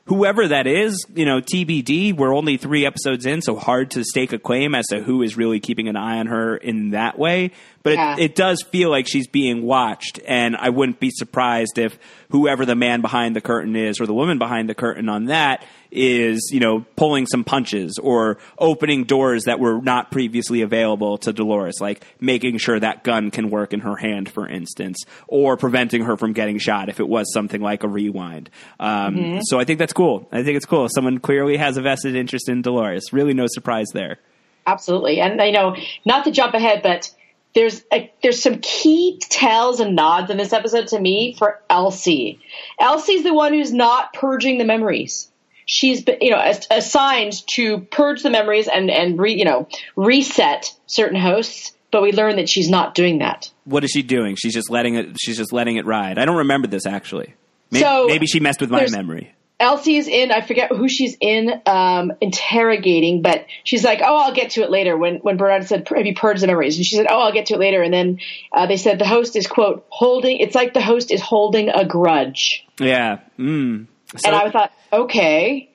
[0.06, 2.14] whoever that is, you know, TBD.
[2.16, 5.38] We're only three episodes in, so hard to stake a claim as to who is
[5.38, 7.52] really keeping an eye on her in that way.
[7.84, 8.14] But Yeah.
[8.18, 11.98] it, it does feel like she's being watched, and I wouldn't be surprised if
[12.32, 15.66] whoever the man behind the curtain is or the woman behind the curtain on that
[15.94, 21.32] is, you know, pulling some punches or opening doors that were not previously available to
[21.32, 26.04] Dolores, like making sure that gun can work in her hand, for instance, or preventing
[26.04, 28.50] her from getting shot if it was something like a rewind.
[28.80, 30.28] Um, So I think that's cool.
[30.32, 30.88] I think it's cool.
[30.90, 33.14] Someone clearly has a vested interest in Dolores.
[33.14, 34.18] Really, no surprise there.
[34.66, 35.20] Absolutely.
[35.20, 35.76] And you know,
[36.06, 37.14] not to jump ahead, but
[37.54, 42.40] there's a, there's some key tells and nods in this episode to me for Elsie.
[42.80, 45.30] Elsie's the one who's not purging the memories.
[45.74, 50.72] She's been, you know, assigned to purge the memories and and re, you know reset
[50.86, 53.50] certain hosts, but we learn that she's not doing that.
[53.66, 54.36] What is she doing?
[54.36, 55.16] She's just letting it.
[55.20, 56.20] She's just letting it ride.
[56.20, 57.34] I don't remember this actually.
[57.72, 59.34] Maybe, So, maybe she messed with my memory.
[59.60, 64.52] Elsie's in, I forget who she's in, um, interrogating, but she's like, oh, I'll get
[64.52, 66.76] to it later when, when Bernard said, have you purged the memories?
[66.76, 67.82] And she said, oh, I'll get to it later.
[67.82, 68.20] And then,
[68.52, 71.86] uh, they said the host is quote, holding, it's like the host is holding a
[71.86, 72.66] grudge.
[72.80, 73.20] Yeah.
[73.40, 73.88] Mm.
[74.18, 75.70] So, and I thought, okay.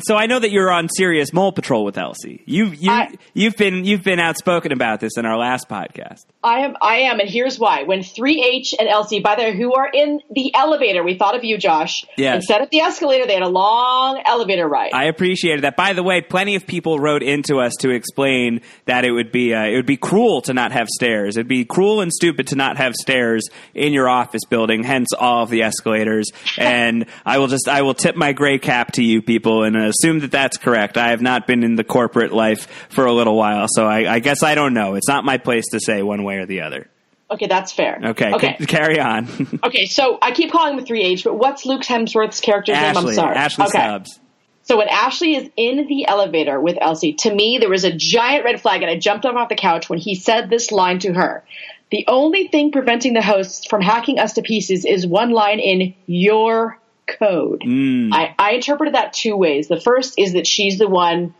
[0.00, 2.44] So I know that you're on serious mole patrol with Elsie.
[2.46, 6.24] You've you, I, you've been you've been outspoken about this in our last podcast.
[6.44, 7.82] I am I am, and here's why.
[7.82, 11.42] When 3H and Elsie, by the way, who are in the elevator, we thought of
[11.42, 12.06] you, Josh.
[12.16, 12.36] Yes.
[12.36, 14.92] Instead of the escalator, they had a long elevator ride.
[14.92, 15.76] I appreciated that.
[15.76, 19.52] By the way, plenty of people wrote into us to explain that it would be
[19.52, 21.36] uh, it would be cruel to not have stairs.
[21.36, 24.84] It'd be cruel and stupid to not have stairs in your office building.
[24.84, 26.30] Hence, all of the escalators.
[26.56, 30.20] and I will just I will tip my gray cap to you people and assume
[30.20, 30.96] that that's correct.
[30.96, 34.18] I have not been in the corporate life for a little while, so I, I
[34.20, 34.94] guess I don't know.
[34.94, 36.88] It's not my place to say one way or the other.
[37.30, 38.00] Okay, that's fair.
[38.02, 38.56] Okay, okay.
[38.58, 39.28] C- carry on.
[39.64, 43.08] okay, so I keep calling him 3H, but what's Luke Hemsworth's character's Ashley, name?
[43.08, 43.36] I'm sorry.
[43.36, 43.78] Ashley okay.
[43.78, 44.20] Stubbs.
[44.62, 48.44] So when Ashley is in the elevator with Elsie, to me there was a giant
[48.44, 51.12] red flag, and I jumped up off the couch when he said this line to
[51.14, 51.42] her.
[51.90, 55.94] The only thing preventing the hosts from hacking us to pieces is one line in
[56.06, 57.62] your code.
[57.62, 58.12] Mm.
[58.12, 59.68] I, I interpreted that two ways.
[59.68, 61.34] The first is that she's the one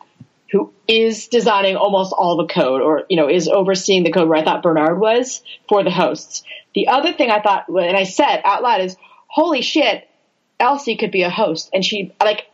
[0.50, 4.38] who is designing almost all the code or, you know, is overseeing the code where
[4.38, 6.42] I thought Bernard was for the hosts.
[6.74, 10.09] The other thing I thought, and I said out loud is, holy shit,
[10.59, 11.70] Elsie could be a host.
[11.72, 12.46] And she, like,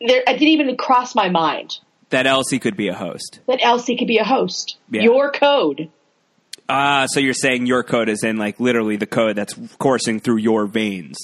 [0.00, 1.78] there, it didn't even cross my mind.
[2.10, 3.40] That Elsie could be a host.
[3.46, 4.76] That Elsie could be a host.
[4.90, 5.02] Yeah.
[5.02, 5.90] Your code.
[6.68, 10.18] Ah, uh, so you're saying your code is in like literally the code that's coursing
[10.18, 11.16] through your veins.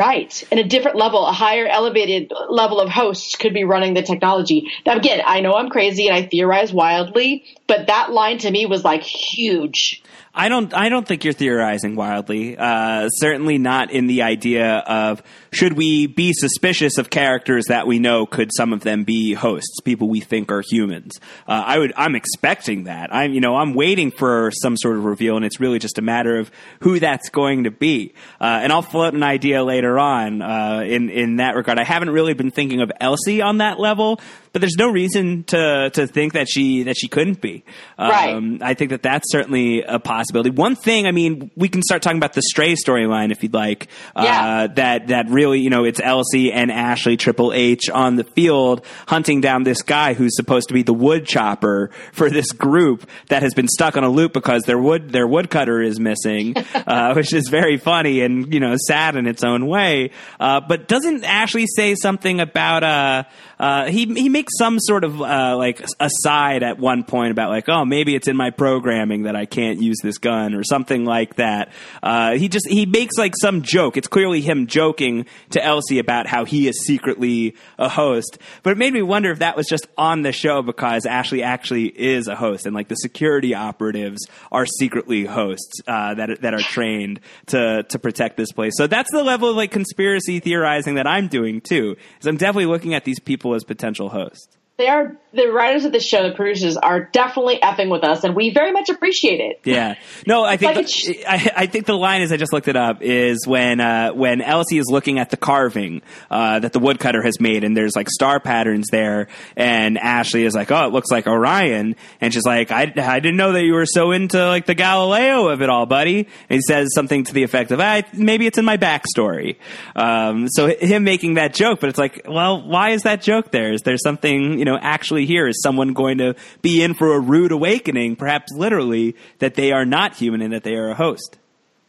[0.00, 0.42] Right.
[0.50, 4.72] And a different level, a higher elevated level of hosts could be running the technology.
[4.86, 8.64] Now again, I know I'm crazy and I theorize wildly, but that line to me
[8.64, 10.02] was like huge.
[10.32, 10.72] I don't.
[10.72, 12.56] I don't think you're theorizing wildly.
[12.56, 17.98] Uh, certainly not in the idea of should we be suspicious of characters that we
[17.98, 21.18] know could some of them be hosts, people we think are humans.
[21.48, 21.92] Uh, I would.
[21.96, 23.12] I'm expecting that.
[23.12, 23.32] I'm.
[23.32, 23.56] You know.
[23.56, 27.00] I'm waiting for some sort of reveal, and it's really just a matter of who
[27.00, 28.14] that's going to be.
[28.40, 31.80] Uh, and I'll float an idea later on uh, in in that regard.
[31.80, 34.20] I haven't really been thinking of Elsie on that level,
[34.52, 37.64] but there's no reason to to think that she that she couldn't be.
[37.98, 38.58] Um, right.
[38.62, 40.50] I think that that's certainly a possibility.
[40.50, 43.88] One thing, I mean, we can start talking about the Stray storyline if you'd like.
[44.16, 44.64] Yeah.
[44.64, 48.84] Uh, that that really, you know, it's Elsie and Ashley Triple H on the field
[49.06, 53.42] hunting down this guy who's supposed to be the wood chopper for this group that
[53.42, 57.32] has been stuck on a loop because their wood their woodcutter is missing, uh, which
[57.32, 60.10] is very funny and you know sad in its own way.
[60.40, 63.24] Uh, but doesn't Ashley say something about uh,
[63.60, 67.84] uh he he some sort of uh, like aside at one point about like, oh,
[67.84, 71.72] maybe it's in my programming that I can't use this gun or something like that.
[72.02, 73.96] Uh, he just he makes like some joke.
[73.96, 78.38] It's clearly him joking to Elsie about how he is secretly a host.
[78.62, 81.86] But it made me wonder if that was just on the show because Ashley actually
[81.86, 84.20] is a host and like the security operatives
[84.52, 88.74] are secretly hosts uh, that that are trained to to protect this place.
[88.76, 91.96] So that's the level of like conspiracy theorizing that I'm doing too.
[92.20, 95.84] Is I'm definitely looking at these people as potential hosts Coast they are the writers
[95.84, 99.38] of the show, the producers are definitely effing with us, and we very much appreciate
[99.38, 99.60] it.
[99.62, 99.94] Yeah,
[100.26, 102.74] no, I think like the, I, I, think the line is I just looked it
[102.74, 107.22] up is when uh, when Elsie is looking at the carving uh, that the woodcutter
[107.22, 111.10] has made, and there's like star patterns there, and Ashley is like, "Oh, it looks
[111.10, 114.66] like Orion," and she's like, "I, I didn't know that you were so into like
[114.66, 118.02] the Galileo of it all, buddy." And he says something to the effect of, ah,
[118.12, 119.58] "Maybe it's in my backstory."
[119.94, 123.72] Um, so him making that joke, but it's like, well, why is that joke there?
[123.72, 124.69] Is there something you know?
[124.70, 125.46] Know, actually here?
[125.46, 129.84] Is someone going to be in for a rude awakening, perhaps literally, that they are
[129.84, 131.38] not human and that they are a host?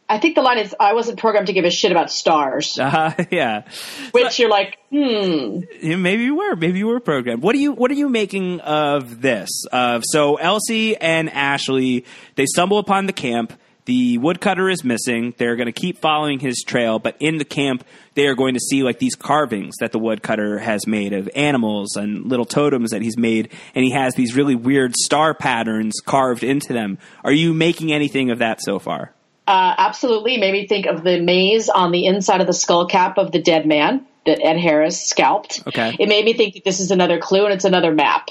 [0.08, 2.78] I think the line is, I wasn't programmed to give a shit about stars.
[2.92, 3.62] Uh, yeah.
[4.10, 5.60] Which you're like, hmm.
[5.82, 6.56] Maybe you were.
[6.56, 7.42] Maybe you were programmed.
[7.42, 9.48] What are you, what are you making of this?
[9.72, 13.54] Uh, so Elsie and Ashley, they stumble upon the camp.
[13.84, 15.34] The woodcutter is missing.
[15.38, 18.60] They're going to keep following his trail, but in the camp, they are going to
[18.60, 23.02] see like these carvings that the woodcutter has made of animals and little totems that
[23.02, 26.98] he's made, and he has these really weird star patterns carved into them.
[27.24, 29.12] Are you making anything of that so far?
[29.48, 30.36] Uh, absolutely.
[30.36, 33.42] Made me think of the maze on the inside of the skull cap of the
[33.42, 35.64] dead man that Ed Harris scalped.
[35.66, 35.96] Okay.
[35.98, 38.28] It made me think that this is another clue and it's another map.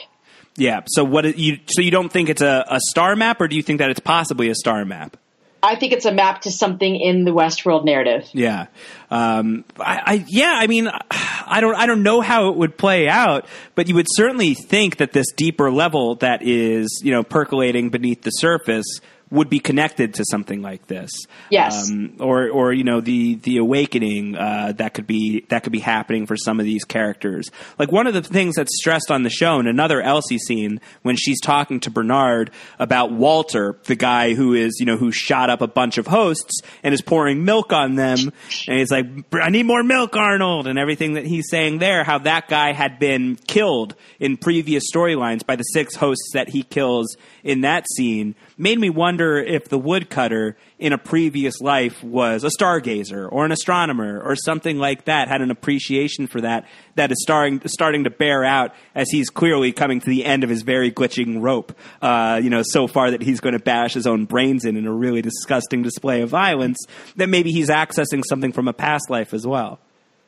[0.56, 0.82] Yeah.
[0.88, 3.64] So what you so you don't think it's a, a star map, or do you
[3.64, 5.18] think that it's possibly a star map?
[5.64, 8.28] I think it's a map to something in the Westworld narrative.
[8.34, 8.68] Yeah,
[9.10, 10.54] um, I, I, yeah.
[10.56, 13.46] I mean, I don't, I don't know how it would play out,
[13.76, 18.22] but you would certainly think that this deeper level that is, you know, percolating beneath
[18.24, 21.10] the surface would be connected to something like this.
[21.50, 21.90] Yes.
[21.90, 25.80] Um, or or you know the the awakening uh, that could be that could be
[25.80, 27.50] happening for some of these characters.
[27.80, 31.16] Like one of the things that's stressed on the show in another Elsie scene when
[31.16, 35.62] she's talking to Bernard about Walter, the guy who is you know who shot up
[35.62, 38.34] a bunch of hosts and is pouring milk on them,
[38.68, 42.20] and he's like, "I need more milk, Arnold," and everything that he's saying there, how
[42.20, 47.16] that guy had been killed in previous storylines by the six hosts that he kills
[47.44, 52.50] in that scene made me wonder if the woodcutter in a previous life was a
[52.50, 57.22] stargazer or an astronomer or something like that, had an appreciation for that that is
[57.22, 60.92] starting starting to bear out as he's clearly coming to the end of his very
[60.92, 61.78] glitching rope.
[62.02, 64.88] Uh, you know, so far that he's going to bash his own brains in in
[64.88, 66.78] a really disgusting display of violence.
[67.16, 69.80] That maybe he's accessing something from a past life as well.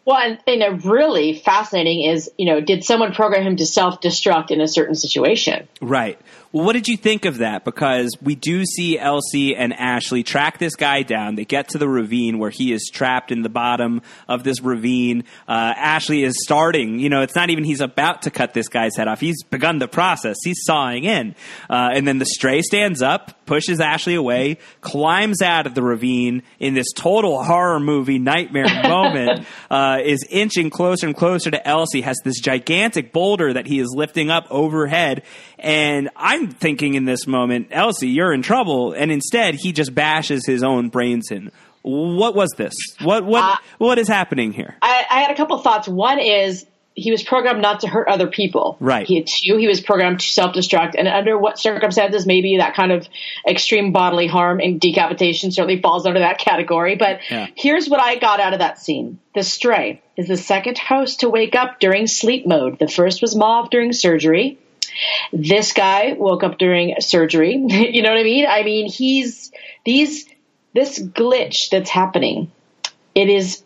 [0.05, 4.51] Well, and, and really fascinating is, you know, did someone program him to self destruct
[4.51, 5.67] in a certain situation?
[5.81, 6.19] Right.
[6.53, 7.65] Well, what did you think of that?
[7.65, 11.33] Because we do see Elsie and Ashley track this guy down.
[11.33, 15.23] They get to the ravine where he is trapped in the bottom of this ravine.
[15.47, 18.95] Uh, Ashley is starting, you know, it's not even he's about to cut this guy's
[18.95, 19.19] head off.
[19.19, 20.37] He's begun the process.
[20.43, 21.33] He's sawing in.
[21.71, 26.43] Uh, and then the stray stands up, pushes Ashley away, climbs out of the ravine
[26.59, 32.01] in this total horror movie nightmare moment, uh, is inching closer and closer to Elsie,
[32.01, 35.23] has this gigantic boulder that he is lifting up overhead.
[35.63, 38.91] And I'm thinking in this moment, Elsie, you're in trouble.
[38.93, 41.51] And instead, he just bashes his own brains in.
[41.83, 42.75] What was this?
[43.01, 44.75] What what Uh, what is happening here?
[44.81, 45.87] I, I had a couple thoughts.
[45.87, 48.77] One is he was programmed not to hurt other people.
[48.79, 49.07] Right.
[49.07, 53.07] He, two, he was programmed to self-destruct, and under what circumstances, maybe that kind of
[53.47, 56.95] extreme bodily harm and decapitation certainly falls under that category.
[56.95, 57.47] But Yeah.
[57.55, 61.29] here's what I got out of that scene: the stray is the second host to
[61.29, 62.79] wake up during sleep mode.
[62.79, 64.57] The first was Maeve during surgery.
[65.31, 67.55] This guy woke up during surgery.
[67.67, 68.45] you know what I mean?
[68.47, 69.51] I mean, he's
[69.85, 70.25] these
[70.73, 72.51] this glitch that's happening.
[73.13, 73.63] It is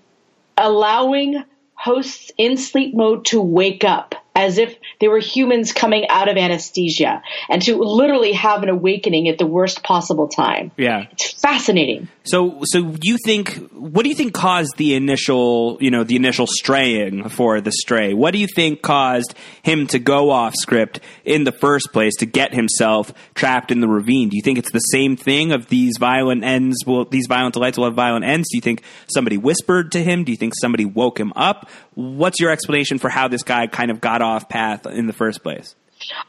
[0.57, 6.29] allowing hosts in sleep mode to wake up as if they were humans coming out
[6.29, 10.71] of anesthesia and to literally have an awakening at the worst possible time.
[10.77, 11.07] Yeah.
[11.11, 12.07] It's fascinating.
[12.23, 13.55] So, so you think?
[13.71, 18.13] What do you think caused the initial, you know, the initial straying for the stray?
[18.13, 22.25] What do you think caused him to go off script in the first place to
[22.27, 24.29] get himself trapped in the ravine?
[24.29, 26.85] Do you think it's the same thing of these violent ends?
[26.85, 28.49] Will these violent delights will have violent ends?
[28.51, 30.25] Do you think somebody whispered to him?
[30.25, 31.69] Do you think somebody woke him up?
[31.95, 35.43] What's your explanation for how this guy kind of got off path in the first
[35.43, 35.75] place?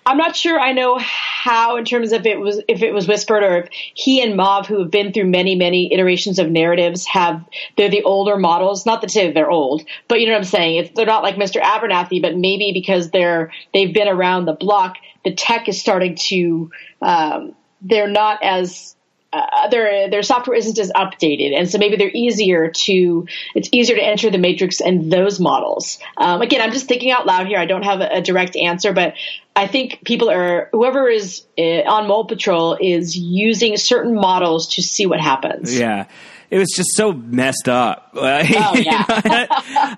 [0.07, 3.43] I'm not sure I know how in terms of it was if it was whispered
[3.43, 7.45] or if he and Maeve, who have been through many, many iterations of narratives, have
[7.77, 8.87] they're the older models.
[8.87, 10.91] Not to say they're old, but you know what I'm saying.
[10.95, 11.61] They're not like Mr.
[11.61, 16.71] Abernathy, but maybe because they're they've been around the block, the tech is starting to
[17.03, 18.97] um, they're not as
[19.33, 23.97] uh, their their software isn't as updated, and so maybe they're easier to it's easier
[23.97, 25.99] to enter the matrix and those models.
[26.17, 27.59] Um, again, I'm just thinking out loud here.
[27.59, 29.15] I don't have a, a direct answer, but
[29.55, 34.83] I think people are whoever is uh, on Mole Patrol is using certain models to
[34.83, 35.79] see what happens.
[35.79, 36.07] Yeah.
[36.51, 38.07] It was just so messed up.
[38.21, 39.07] Oh, yeah.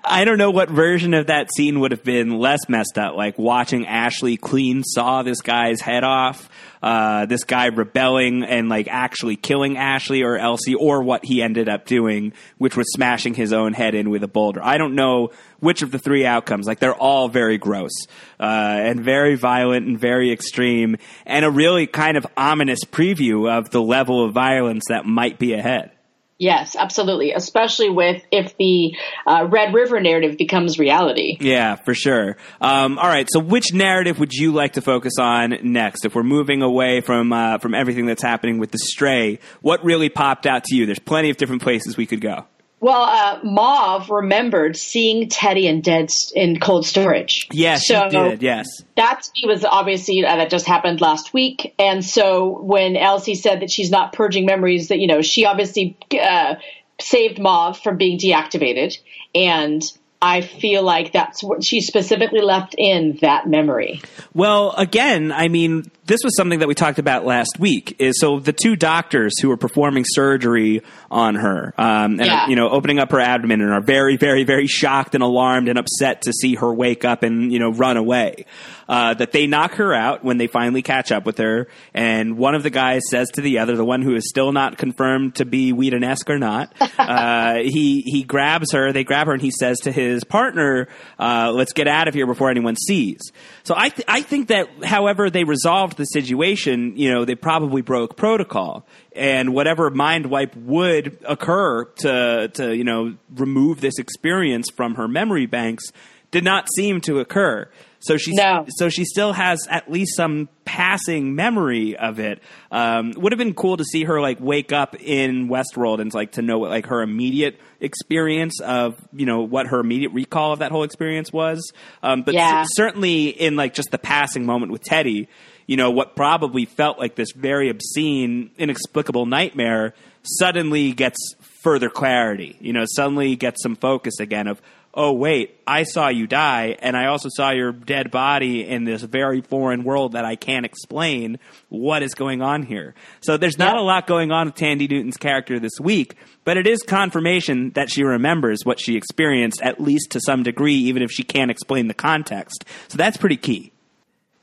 [0.03, 3.37] I don't know what version of that scene would have been less messed up, like
[3.39, 6.47] watching Ashley clean saw this guy's head off,
[6.83, 11.67] uh, this guy rebelling and like actually killing Ashley or Elsie, or what he ended
[11.67, 14.61] up doing, which was smashing his own head in with a boulder.
[14.63, 16.67] I don't know which of the three outcomes.
[16.67, 17.91] Like they're all very gross
[18.39, 23.71] uh, and very violent and very extreme, and a really kind of ominous preview of
[23.71, 25.91] the level of violence that might be ahead.
[26.41, 27.33] Yes, absolutely.
[27.33, 31.37] Especially with if the uh, Red River narrative becomes reality.
[31.39, 32.35] Yeah, for sure.
[32.59, 33.27] Um, all right.
[33.31, 36.03] So, which narrative would you like to focus on next?
[36.03, 40.09] If we're moving away from uh, from everything that's happening with the stray, what really
[40.09, 40.87] popped out to you?
[40.87, 42.47] There's plenty of different places we could go.
[42.81, 47.47] Well, uh, Maeve remembered seeing Teddy in dead in cold storage.
[47.51, 48.41] Yes, so she did.
[48.41, 48.83] Yes.
[48.95, 53.35] That to me was obviously uh, that just happened last week, and so when Elsie
[53.35, 56.55] said that she's not purging memories, that you know she obviously uh,
[56.99, 58.97] saved Maeve from being deactivated,
[59.35, 59.83] and
[60.19, 64.01] I feel like that's what she specifically left in that memory.
[64.33, 67.95] Well, again, I mean, this was something that we talked about last week.
[67.99, 72.47] Is so the two doctors who were performing surgery on her, um, and Yeah.
[72.47, 75.77] you know, opening up her abdomen, and are very, very, very shocked and alarmed and
[75.77, 78.45] upset to see her wake up and you know run away.
[78.89, 81.65] uh, that they knock her out when they finally catch up with her.
[81.93, 84.77] And one of the guys says to the other, the one who is still not
[84.77, 88.91] confirmed to be Whedon-esque or not, uh, he he grabs her.
[88.91, 92.27] They grab her, and he says to his partner, uh, "Let's get out of here
[92.27, 93.21] before anyone sees."
[93.63, 95.45] So I th- I think that, however they
[95.91, 98.85] resolved the situation, you know, they probably broke protocol
[99.15, 105.07] and whatever mind wipe would occur to to you know remove this experience from her
[105.07, 105.85] memory banks
[106.31, 107.69] did not seem to occur.
[108.03, 108.65] So she No.
[108.69, 112.41] so she still has at least some passing memory of it.
[112.71, 116.31] Um, would have been cool to see her like wake up in Westworld and like
[116.33, 120.59] to know what like her immediate experience of you know what her immediate recall of
[120.59, 121.71] that whole experience was.
[122.01, 122.63] Um, but Yeah.
[122.63, 125.27] cer- certainly in like just the passing moment with Teddy,
[125.71, 129.93] you know what probably felt like this very obscene, inexplicable nightmare
[130.23, 131.17] suddenly gets
[131.63, 132.57] further clarity.
[132.59, 134.61] You know, suddenly gets some focus again of
[134.93, 139.01] oh wait, I saw you die, and I also saw your dead body in this
[139.01, 141.39] very foreign world that I can't explain.
[141.69, 142.93] What is going on here?
[143.21, 143.81] So there's not Yeah.
[143.83, 147.89] a lot going on with Thandie Newton's character this week, but it is confirmation that
[147.89, 151.87] she remembers what she experienced, at least to some degree, even if she can't explain
[151.87, 152.65] the context.
[152.89, 153.71] So that's pretty key.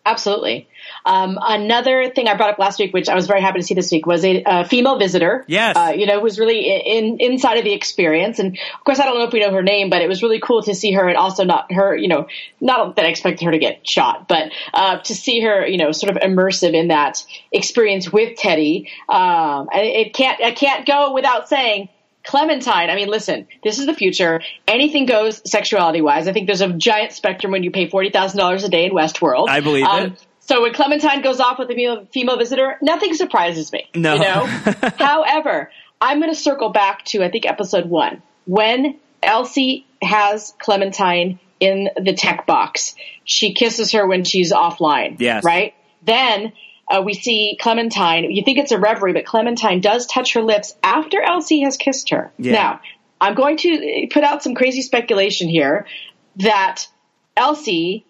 [0.07, 0.67] Absolutely.
[1.05, 3.75] Um, another thing I brought up last week, which I was very happy to see
[3.75, 5.45] this week, was a, uh female visitor.
[5.47, 5.77] Yes.
[5.77, 8.39] Uh, you know, who's really in inside of the experience.
[8.39, 10.41] And of course, I don't know if we know her name, but it was really
[10.41, 11.97] cool to see her, and also not her.
[11.97, 12.27] You know,
[12.61, 15.93] not that I expected her to get shot, but uh, to see her, you know,
[15.93, 18.91] sort of immersive in that experience with Teddy.
[19.09, 21.89] Um, and it can't, I can't go without saying.
[22.27, 24.43] Clementine, I mean, listen, this is the future.
[24.67, 26.29] Anything goes sexuality wise.
[26.29, 29.49] I think there's a giant spectrum when you pay $40,000 a day in Westworld.
[29.49, 30.27] I believe Um, it.
[30.49, 33.87] So when Clementine goes off with a female, female visitor, nothing surprises me.
[33.95, 34.15] No.
[34.15, 34.47] You know?
[34.99, 35.71] However,
[36.01, 38.23] I'm going to circle back to, I think, episode one.
[38.47, 42.95] When Elsie has Clementine in the tech box,
[43.25, 45.21] she kisses her when she's offline.
[45.21, 45.45] Yes.
[45.45, 45.75] Right?
[46.05, 46.55] Then
[46.91, 48.31] uh, we see Clementine.
[48.31, 52.09] You think it's a reverie, but Clementine does touch her lips after Elsie has kissed
[52.09, 52.33] her.
[52.39, 52.53] Yeah.
[52.53, 52.81] Now,
[53.21, 55.87] I'm going to put out some crazy speculation here
[56.37, 56.87] that
[57.37, 58.07] Elsie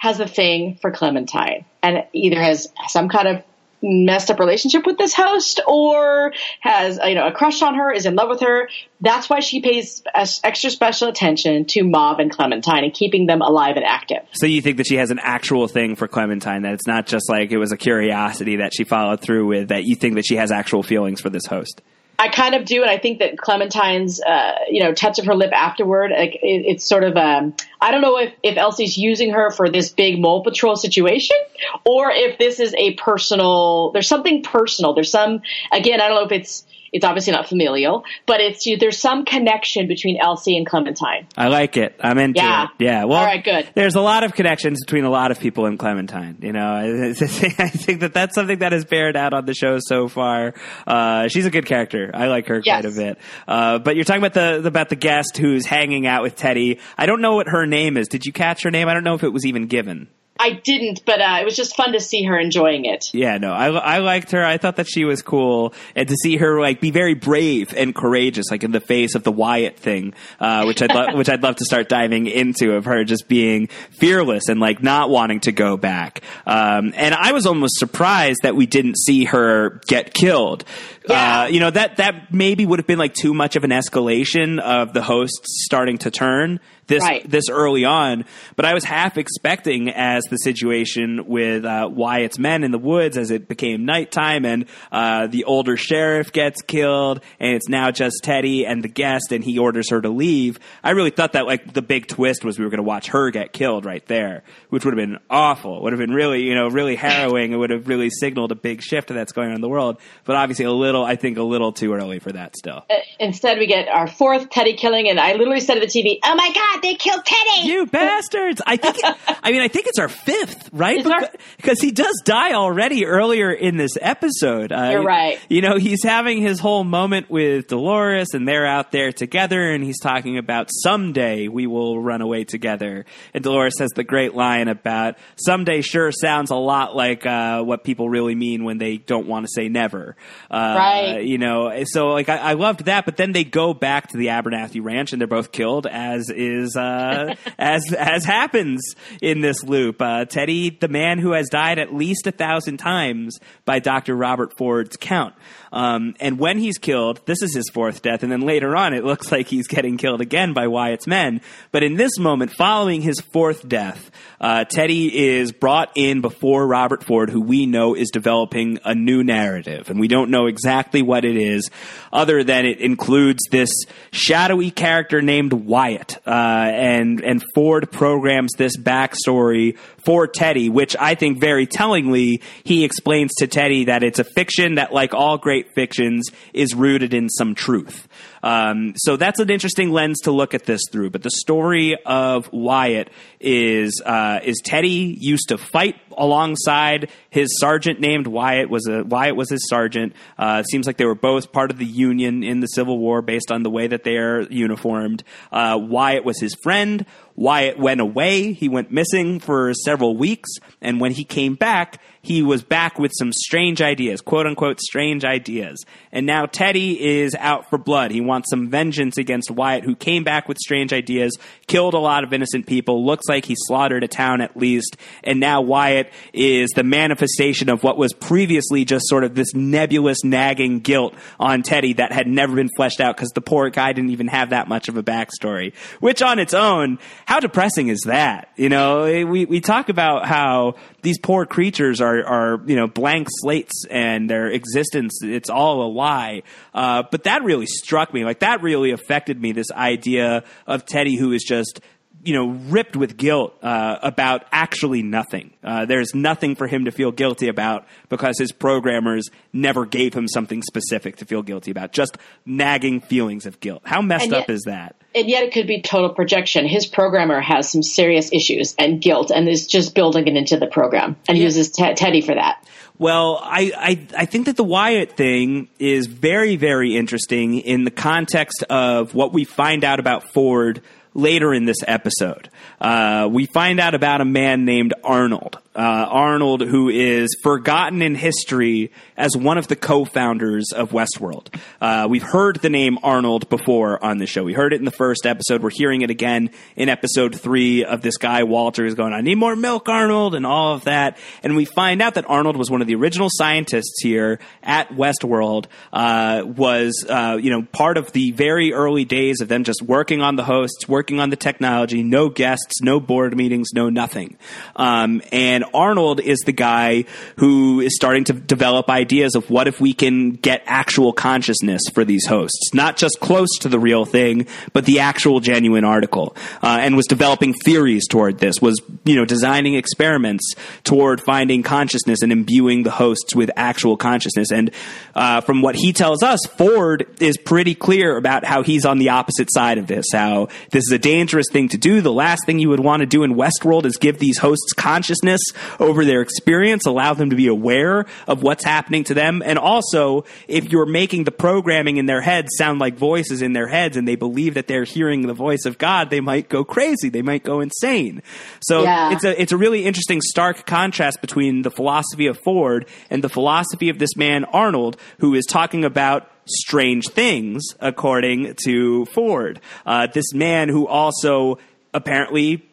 [0.00, 1.66] has a thing for Clementine.
[1.82, 3.42] And either has some kind of
[3.82, 8.04] messed up relationship with this host or has you know a crush on her is
[8.04, 8.68] in love with her.
[9.00, 13.76] That's why she pays extra special attention to Maeve and Clementine and keeping them alive
[13.76, 14.22] and active.
[14.32, 17.30] So you think that she has an actual thing for Clementine, that it's not just
[17.30, 20.36] like it was a curiosity that she followed through with, that you think that she
[20.36, 21.80] has actual feelings for this host?
[22.20, 25.34] I kind of do, and I think that Clementine's, uh, you know, touch of her
[25.34, 29.30] lip afterward, like, it, it's sort of, um, I don't know if, if Elsie's using
[29.30, 31.38] her for this big mole patrol situation,
[31.86, 34.92] or if this is a personal, there's something personal.
[34.92, 35.40] There's some,
[35.72, 39.86] again, I don't know if it's, it's obviously not familial, but it's, there's some connection
[39.86, 41.26] between Elsie and Clementine.
[41.36, 41.94] I like it.
[42.00, 42.64] I'm into Yeah.
[42.64, 42.70] it.
[42.84, 43.04] Yeah.
[43.04, 43.68] Well, All right, good.
[43.74, 46.38] There's a lot of connections between a lot of people in Clementine.
[46.42, 50.08] You know, I think that that's something that has bared out on the show so
[50.08, 50.54] far.
[50.86, 52.10] Uh, she's a good character.
[52.14, 52.82] I like her Yes.
[52.82, 53.18] quite a bit.
[53.46, 56.78] Uh, but you're talking about the about the guest who's hanging out with Teddy.
[56.98, 58.08] I don't know what her name is.
[58.08, 58.88] Did you catch her name?
[58.88, 60.08] I don't know if it was even given.
[60.40, 63.12] I didn't, but uh, it was just fun to see her enjoying it.
[63.12, 64.42] Yeah, no, I, I liked her.
[64.42, 67.94] I thought that she was cool, and to see her like be very brave and
[67.94, 71.42] courageous, like in the face of the Wyatt thing, uh, which I'd lo- which I'd
[71.42, 75.52] love to start diving into of her just being fearless and like not wanting to
[75.52, 76.22] go back.
[76.46, 80.64] Um, and I was almost surprised that we didn't see her get killed.
[81.06, 81.42] Yeah.
[81.42, 84.58] Uh, you know that that maybe would have been like too much of an escalation
[84.58, 86.60] of the hosts starting to turn
[86.90, 87.28] this Right.
[87.28, 88.26] this early on,
[88.56, 93.16] but I was half expecting as the situation with uh, Wyatt's men in the woods
[93.16, 98.22] as it became nighttime and uh, the older sheriff gets killed and it's now just
[98.22, 100.58] Teddy and the guest and he orders her to leave.
[100.84, 103.30] I really thought that like the big twist was we were going to watch her
[103.30, 105.82] get killed right there, which would have been awful.
[105.82, 107.52] Would have been really you know really harrowing.
[107.52, 109.98] It would have really signaled a big shift that's going on in the world.
[110.24, 112.84] But obviously a little I think a little too early for that still.
[113.18, 116.34] Instead, we get our fourth Teddy killing, and I literally said to the TV, "Oh
[116.34, 118.60] my God, they killed Teddy!" You bastards!
[118.66, 118.96] I think.
[119.42, 120.98] I mean, I think it's our fifth, right?
[121.00, 124.72] Is our- Because he does die already earlier in this episode.
[124.72, 125.38] Uh, You're right.
[125.48, 129.82] You know, he's having his whole moment with Dolores, and they're out there together, and
[129.84, 133.04] he's talking about someday we will run away together.
[133.34, 135.80] And Dolores has the great line about someday.
[135.82, 139.50] Sure, sounds a lot like uh, what people really mean when they don't want to
[139.54, 140.16] say never.
[140.50, 141.24] Uh, Right.
[141.24, 144.26] You know, so like I, I loved that, but then they go back to the
[144.26, 149.62] Abernathy Ranch, and they're both killed, as is is uh, as as happens in this
[149.64, 150.00] loop.
[150.00, 154.14] Uh, Teddy, the man who has died at least a thousand times by Dr.
[154.14, 155.34] Robert Ford's count.
[155.72, 159.04] Um, and when he's killed, this is his fourth death, and then later on, it
[159.04, 161.40] looks like he's getting killed again by Wyatt's men.
[161.70, 164.10] But in this moment, following his fourth death,
[164.40, 169.22] uh, Teddy is brought in before Robert Ford, who we know is developing a new
[169.22, 171.70] narrative, and we don't know exactly what it is,
[172.12, 173.70] other than it includes this
[174.12, 181.14] shadowy character named Wyatt, uh, and and Ford programs this backstory for Teddy, which I
[181.14, 185.59] think very tellingly he explains to Teddy that it's a fiction that, like all great
[185.74, 188.08] fictions, is rooted in some truth.
[188.42, 191.10] Um, so that's an interesting lens to look at this through.
[191.10, 198.00] But the story of Wyatt is uh, is Teddy used to fight alongside his sergeant
[198.00, 200.14] named Wyatt was a Wyatt was his sergeant.
[200.38, 203.22] Uh, it seems like they were both part of the Union in the Civil War
[203.22, 205.22] based on the way that they are uniformed.
[205.52, 207.04] Uh, Wyatt was his friend.
[207.40, 208.52] Wyatt went away.
[208.52, 210.50] He went missing for several weeks,
[210.82, 215.24] and when he came back, he was back with some strange ideas, quote unquote strange
[215.24, 215.82] ideas.
[216.12, 218.10] And now Teddy is out for blood.
[218.10, 222.24] He wants some vengeance against Wyatt, who came back with strange ideas, killed a lot
[222.24, 226.68] of innocent people, looks like he slaughtered a town at least, and now Wyatt is
[226.76, 231.94] the manifestation of what was previously just sort of this nebulous, nagging guilt on Teddy
[231.94, 234.88] that had never been fleshed out because the poor guy didn't even have that much
[234.88, 235.74] of a backstory.
[236.00, 236.98] Which on its own,
[237.30, 238.48] how depressing is that?
[238.56, 243.28] You know, we, we talk about how these poor creatures are, are you know blank
[243.30, 246.42] slates and their existence it's all a lie.
[246.74, 248.24] Uh, but that really struck me.
[248.24, 249.52] Like that really affected me.
[249.52, 251.80] This idea of Teddy who is just
[252.22, 255.52] you know, ripped with guilt uh, about actually nothing.
[255.64, 260.28] Uh, there's nothing for him to feel guilty about because his programmers never gave him
[260.28, 261.92] something specific to feel guilty about.
[261.92, 263.82] Just nagging feelings of guilt.
[263.84, 264.96] How messed yet, up is that?
[265.14, 266.66] And yet, it could be total projection.
[266.66, 270.66] His programmer has some serious issues and guilt, and is just building it into the
[270.66, 271.44] program and yeah.
[271.44, 272.64] uses t- Teddy for that.
[272.98, 277.90] Well, I, I, I think that the Wyatt thing is very, very interesting in the
[277.90, 280.82] context of what we find out about Ford
[281.14, 282.48] later in this episode.
[282.80, 285.58] Uh, we find out about a man named Arnold.
[285.72, 285.78] Uh,
[286.10, 291.46] Arnold, who is forgotten in history as one of the co-founders of Westworld.
[291.80, 294.42] Uh, we've heard the name Arnold before on the show.
[294.42, 295.62] We heard it in the first episode.
[295.62, 299.36] We're hearing it again in episode three of this guy Walter is going, "I need
[299.36, 301.18] more milk, Arnold," and all of that.
[301.44, 305.66] And we find out that Arnold was one of the original scientists here at Westworld.
[305.92, 310.20] Uh, was uh, you know part of the very early days of them just working
[310.20, 314.36] on the hosts, working on the technology, no guests, no board meetings, no nothing.
[314.74, 317.04] Um, and Arnold is the guy
[317.36, 322.04] who is starting to develop ideas of what if we can get actual consciousness for
[322.04, 326.78] these hosts, not just close to the real thing, but the actual genuine article, uh,
[326.80, 330.54] and was developing theories toward this, was, you know, designing experiments
[330.84, 334.50] toward finding consciousness and imbuing the hosts with actual consciousness.
[334.50, 334.70] And
[335.14, 339.10] uh, from what he tells us, Ford is pretty clear about how he's on the
[339.10, 342.00] opposite side of this, how this is a dangerous thing to do.
[342.00, 345.40] The last thing you would want to do in Westworld is give these hosts consciousness
[345.78, 349.42] over their experience, allow them to be aware of what's happening to them.
[349.44, 353.68] And also, if you're making the programming in their heads sound like voices in their
[353.68, 357.08] heads and they believe that they're hearing the voice of God, they might go crazy.
[357.08, 358.22] They might go insane.
[358.60, 359.12] So yeah.
[359.12, 363.28] it's a, it's a really interesting stark contrast between the philosophy of Ford and the
[363.28, 369.60] philosophy of this man, Arnold, who is talking about strange things, according to Ford.
[369.86, 371.58] Uh, this man who also
[371.94, 372.69] apparently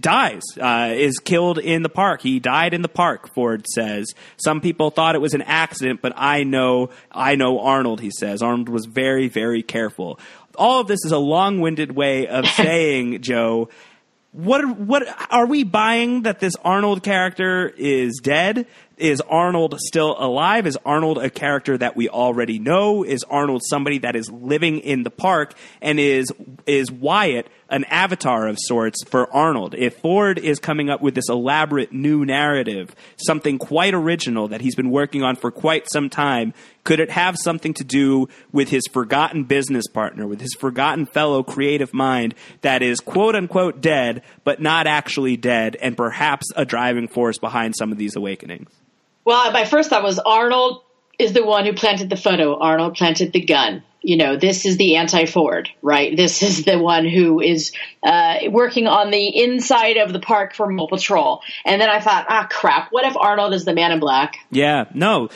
[0.00, 2.22] dies, uh, is killed in the park.
[2.22, 3.32] He died in the park.
[3.34, 4.12] Ford says.
[4.36, 8.00] Some people thought it was an accident, but I know, I know Arnold.
[8.00, 10.18] He says Arnold was very, very careful.
[10.56, 13.68] All of this is a long-winded way of saying, Jo.
[14.32, 18.66] What what are we buying that this Arnold character is dead?
[18.98, 20.66] Is Arnold still alive?
[20.66, 23.04] Is Arnold a character that we already know?
[23.04, 25.54] Is Arnold somebody that is living in the park?
[25.80, 26.26] And is
[26.66, 29.76] is Wyatt an avatar of sorts for Arnold?
[29.76, 34.74] If Ford is coming up with this elaborate new narrative, something quite original that he's
[34.74, 38.82] been working on for quite some time, could it have something to do with his
[38.92, 44.60] forgotten business partner, with his forgotten fellow creative mind that is quote unquote dead, but
[44.60, 48.70] not actually dead, and perhaps a driving force behind some of these awakenings?
[49.28, 50.80] Well, my first thought was Arnold
[51.18, 52.58] is the one who planted the photo.
[52.58, 53.82] Arnold planted the gun.
[54.00, 56.16] You know, this is the anti-Ford, right?
[56.16, 57.72] This is the one who is
[58.02, 61.42] uh, working on the inside of the park for Mole Patrol.
[61.66, 62.90] And then I thought, ah, crap.
[62.90, 64.38] What if Arnold is the Man in Black?
[64.50, 65.28] Yeah, no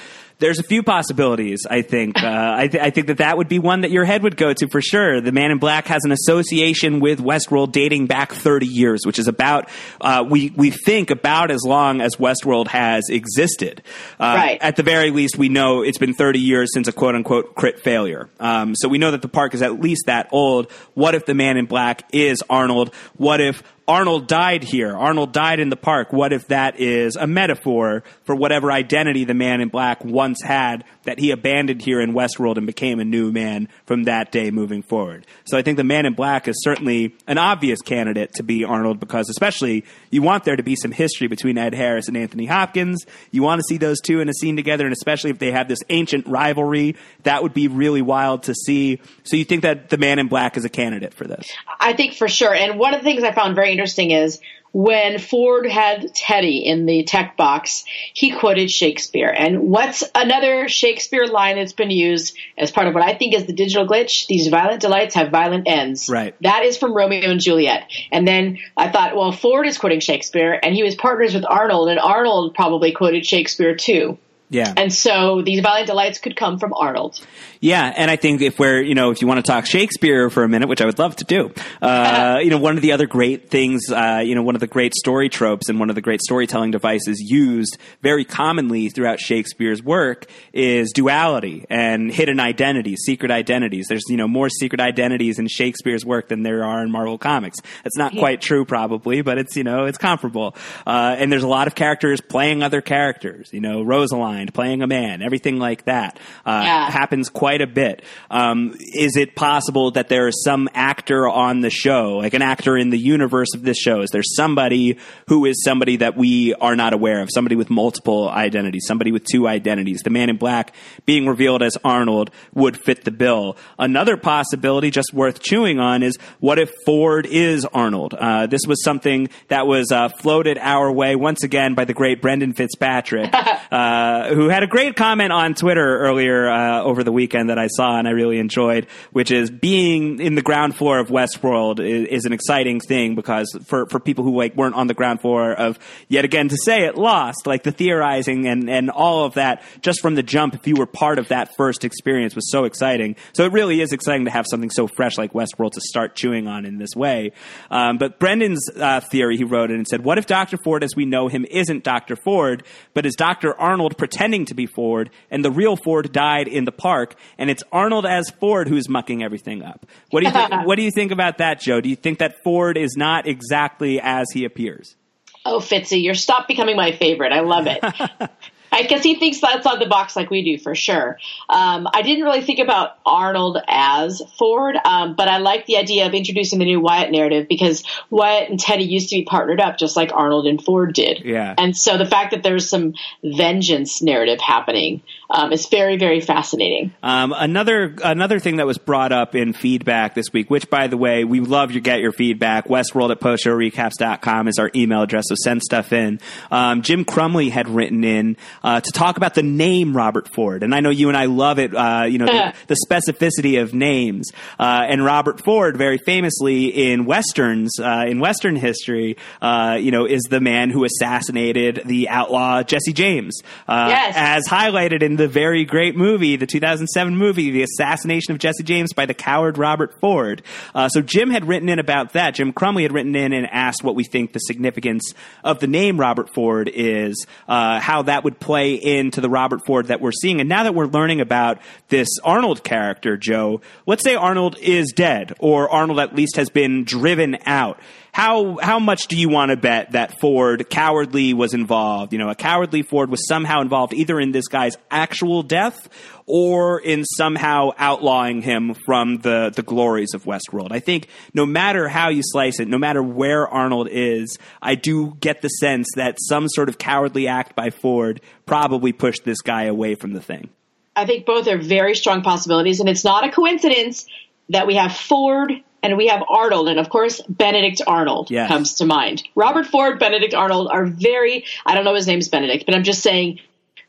[0.43, 1.61] There's a few possibilities.
[1.71, 2.21] I think.
[2.21, 4.53] Uh, I, th- I, think that that would be one that your head would go
[4.53, 5.21] to for sure.
[5.21, 9.29] The Man in Black has an association with Westworld dating back 30 years, which is
[9.29, 9.69] about
[10.01, 13.83] uh, we we think about as long as Westworld has existed.
[14.19, 14.59] Uh, right.
[14.61, 17.79] At the very least, we know it's been 30 years since a quote unquote crit
[17.79, 18.29] failure.
[18.41, 20.73] Um, so we know that the park is at least that old.
[20.95, 22.93] What if the Man in Black is Arnold?
[23.17, 24.97] What if Arnold died here.
[24.97, 26.13] Arnold died in the park.
[26.13, 30.85] What if that is a metaphor for whatever identity the man in black once had
[31.05, 34.83] that he abandoned here in Westworld and became a new man from that day moving
[34.83, 35.27] forward?
[35.45, 39.01] So I think the man in black is certainly an obvious candidate to be Arnold
[39.01, 43.05] because especially you want there to be some history between Ed Harris and Anthony Hopkins.
[43.31, 45.69] You want to see those two in a scene together and especially if they have
[45.69, 49.01] this ancient rivalry, that would be really wild to see.
[49.25, 51.51] So you think that the man in black is a candidate for this?
[51.81, 52.55] I think for sure.
[52.55, 54.41] And one of the things I found very interesting is
[54.73, 59.29] when Ford had Teddy in the tech box, he quoted Shakespeare.
[59.29, 63.47] And what's another Shakespeare line that's been used as part of what I think is
[63.47, 64.27] the digital glitch?
[64.27, 66.09] These violent delights have violent ends.
[66.09, 66.35] Right.
[66.41, 67.91] That is from Romeo and Juliet.
[68.11, 71.89] And then I thought, well, Ford is quoting Shakespeare, and he was partners with Arnold,
[71.89, 74.19] and Arnold probably quoted Shakespeare too.
[74.53, 74.75] Yeah.
[74.77, 77.19] And so these violent delights could come from Arnold.
[77.61, 80.45] Yeah, and I think if we're, you know, if you want to talk Shakespeare for
[80.45, 83.07] a minute, which I would love to do, uh, you know, one of the other
[83.07, 86.03] great things, uh, you know, one of the great story tropes and one of the
[86.03, 93.31] great storytelling devices used very commonly throughout Shakespeare's work is duality and hidden identities, secret
[93.31, 93.87] identities.
[93.89, 97.59] There's, you know, more secret identities in Shakespeare's work than there are in Marvel Comics.
[97.85, 100.57] That's not quite true, probably, but it's, you know, it's comparable.
[100.87, 104.83] Uh, and there's a lot of characters playing other characters, you know, Rosaline mind, playing
[104.83, 106.91] a man, everything like that uh, yeah.
[106.91, 108.03] happens quite a bit.
[108.31, 112.77] Um, is it possible that there is some actor on the show, like an actor
[112.77, 114.01] in the universe of this show?
[114.03, 117.29] Is there somebody who is somebody that we are not aware of?
[117.33, 120.01] Somebody with multiple identities, somebody with two identities.
[120.03, 120.75] The Man in Black
[121.07, 123.57] being revealed as Arnold would fit the bill.
[123.79, 128.15] Another possibility, just worth chewing on, is what if Ford is Arnold?
[128.15, 132.21] Uh, this was something that was uh, floated our way once again by the great
[132.21, 133.33] Brendan Fitzpatrick,
[133.73, 137.67] uh, who had a great comment on Twitter earlier uh, over the weekend that I
[137.69, 142.09] saw and I really enjoyed, which is being in the ground floor of Westworld is,
[142.09, 145.53] is, an exciting thing because for, for people who like weren't on the ground floor
[145.53, 149.63] of yet again to say it lost, like the theorizing and, and all of that
[149.81, 153.17] just from the jump, if you were part of that first experience was so exciting.
[153.33, 156.47] So it really is exciting to have something so fresh like Westworld to start chewing
[156.47, 157.33] on in this way.
[157.71, 160.57] Um, but Brendan's uh, theory, he wrote it and said, what if Dr.
[160.65, 162.17] Ford as we know him isn't Dr.
[162.17, 162.65] Ford,
[162.95, 163.59] but is Dr.
[163.59, 167.63] Arnold pretending to be Ford, and the real Ford died in the park, and it's
[167.73, 169.87] Arnold as Ford who's mucking everything up.
[170.11, 171.81] What do you think, what do you think about that, Jo?
[171.81, 174.97] Do you think that Ford is not exactly as he appears?
[175.45, 177.33] Oh, Fitzy, you're stop becoming my favorite.
[177.33, 177.83] I love it.
[178.83, 181.19] I guess he thinks that's on the box like we do for sure.
[181.49, 186.07] Um, I didn't really think about Arnold as Ford, um, but I like the idea
[186.07, 189.77] of introducing the new Wyatt narrative because Wyatt and Teddy used to be partnered up
[189.77, 191.23] just like Arnold and Ford did.
[191.25, 191.55] Yeah.
[191.59, 195.03] And so the fact that there's some vengeance narrative happening
[195.33, 196.93] um, is very, very fascinating.
[197.03, 200.99] Um, another another thing that was brought up in feedback this week, which by the
[200.99, 202.69] way, we love to get your feedback.
[202.69, 206.21] Westworld at postshowrecaps.com is our email address, so send stuff in.
[206.51, 210.63] Um, Jim Crumley had written in uh, to talk about the name Robert Ford.
[210.63, 213.73] And I know you and I love it, uh, you know, the, the, specificity of
[213.73, 214.31] names.
[214.59, 220.05] Uh, and Robert Ford, very famously in westerns, uh, in Western history, uh, you know,
[220.05, 223.41] is the man who assassinated the outlaw Jesse James.
[223.67, 224.15] Uh, yes.
[224.17, 228.93] As highlighted in the very great movie, the 2007 movie, The Assassination of Jesse James
[228.93, 230.43] by the coward Robert Ford.
[230.75, 232.35] Uh, so Jim had written in about that.
[232.35, 235.15] Jim Crumley had written in and asked what we think the significance
[235.45, 239.87] of the name Robert Ford is, uh, how that would play into the Robert Ford
[239.87, 240.41] that we're seeing.
[240.41, 241.59] And now that we're learning about
[241.89, 246.85] this Arnold character, Jo, let's say Arnold is dead or Arnold at least has been
[246.85, 247.79] driven out.
[248.13, 252.13] How how much do you want to bet that Ford cowardly was involved?
[252.13, 255.89] You know, a cowardly Ford was somehow involved either in this guy's actual death
[256.27, 260.73] or in somehow outlawing him from the the glories of Westworld.
[260.73, 265.17] I think no matter how you slice it, no matter where Arnold is, I do
[265.19, 269.65] get the sense that some sort of cowardly act by Ford probably pushed this guy
[269.65, 270.51] away from the thing.
[270.95, 274.07] I think both are very strong possibilities, and it's not a coincidence
[274.51, 275.51] that we have Ford
[275.83, 278.49] and we have Arnold, and of course, Benedict Arnold yes.
[278.49, 279.23] comes to mind.
[279.35, 283.03] Robert Ford, Benedict Arnold are very, I don't know his name's Benedict, but I'm just
[283.03, 283.41] saying,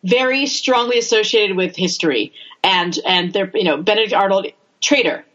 [0.03, 2.33] very strongly associated with history.
[2.63, 4.47] And, and they're, you know, Benedict Arnold,
[4.81, 5.25] traitor.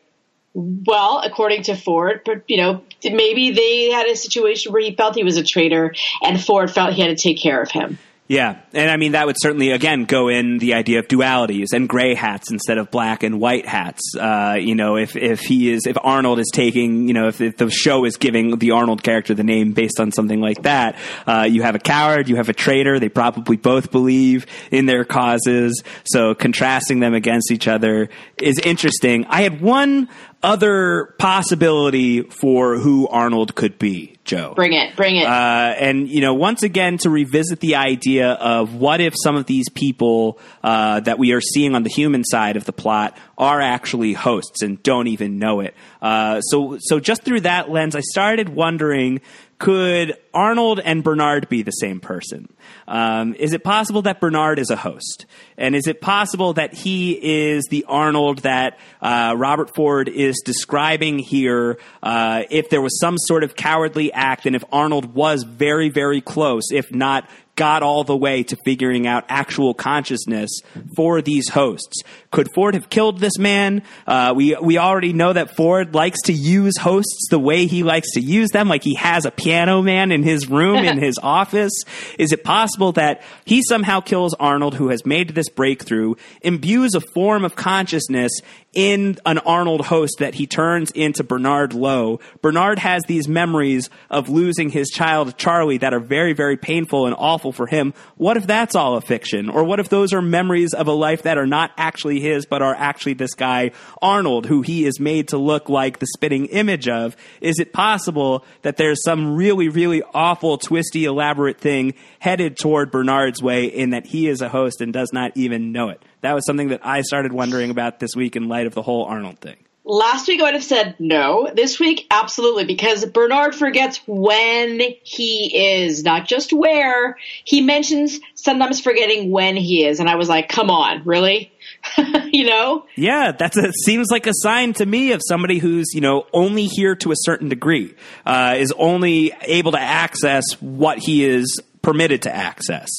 [0.55, 5.25] Well, according to Ford, you know, maybe they had a situation where he felt he
[5.25, 7.99] was a traitor and Ford felt he had to take care of him.
[8.29, 11.89] Yeah, and I mean that would certainly again go in the idea of dualities and
[11.89, 14.03] gray hats instead of black and white hats.
[14.15, 17.57] Uh, you know, if if he is if Arnold is taking, you know, if, if
[17.57, 21.49] the show is giving the Arnold character the name based on something like that, uh,
[21.51, 22.99] you have a coward, you have a traitor.
[22.99, 29.25] They probably both believe in their causes, so contrasting them against each other is interesting.
[29.31, 30.11] I had one
[30.43, 34.53] other possibility for who Arnold could be, Jo.
[34.55, 35.27] Bring it, bring it.
[35.27, 39.47] Uh, and you know, once again, to revisit the idea of what if some of
[39.47, 43.59] these people uh, that we are seeing on the human side of the plot are
[43.63, 45.75] actually hosts and don't even know it.
[46.03, 49.23] Uh, so, so just through that lens, I started wondering
[49.59, 52.49] could Arnold and Bernard be the same person?
[52.87, 55.27] Um, is it possible that Bernard is a host?
[55.57, 61.19] And is it possible that he is the Arnold that uh, Robert Ford is describing
[61.19, 61.79] here?
[62.03, 66.21] Uh, if there was some sort of cowardly act, and if Arnold was very, very
[66.21, 67.29] close, if not
[67.59, 70.49] got all the way to figuring out actual consciousness
[70.95, 72.03] for these hosts.
[72.31, 73.83] Could Ford have killed this man?
[74.07, 78.13] Uh, we we already know that Ford likes to use hosts the way he likes
[78.13, 81.73] to use them, like he has a piano man in his room in his office.
[82.19, 87.01] Is it possible that he somehow kills Arnold, who has made this breakthrough, imbues a
[87.01, 88.33] form of consciousness
[88.75, 92.21] in an Arnold host that he turns into Bernard Lowe.
[92.43, 97.15] Bernard has these memories of losing his child Charlie that are very, very painful and
[97.19, 97.95] awful for him.
[98.17, 99.49] What if that's all a fiction?
[99.49, 102.63] Or what if those are memories of a life that are not actually his, but
[102.63, 106.89] are actually this guy Arnold, who he is made to look like the spitting image
[106.89, 107.17] of?
[107.41, 113.43] Is it possible that there's some really, really awful, twisty, elaborate thing headed toward Bernard's
[113.43, 116.03] way in that he is a host and does not even know it?
[116.21, 119.05] That was something that I started wondering about this week in light of the whole
[119.05, 119.57] Arnold thing.
[119.91, 121.51] Last week I would have said no.
[121.55, 127.17] This week, absolutely, because Bernard forgets when he is, not just where.
[127.45, 131.51] He mentions sometimes forgetting when he is, and I was like, come on, really?
[132.31, 132.85] you know?
[132.97, 133.55] Yeah, that
[133.87, 137.17] seems like a sign to me of somebody who's you know only here to a
[137.17, 137.95] certain degree,
[138.27, 142.91] uh, is only able to access what he is permitted to access.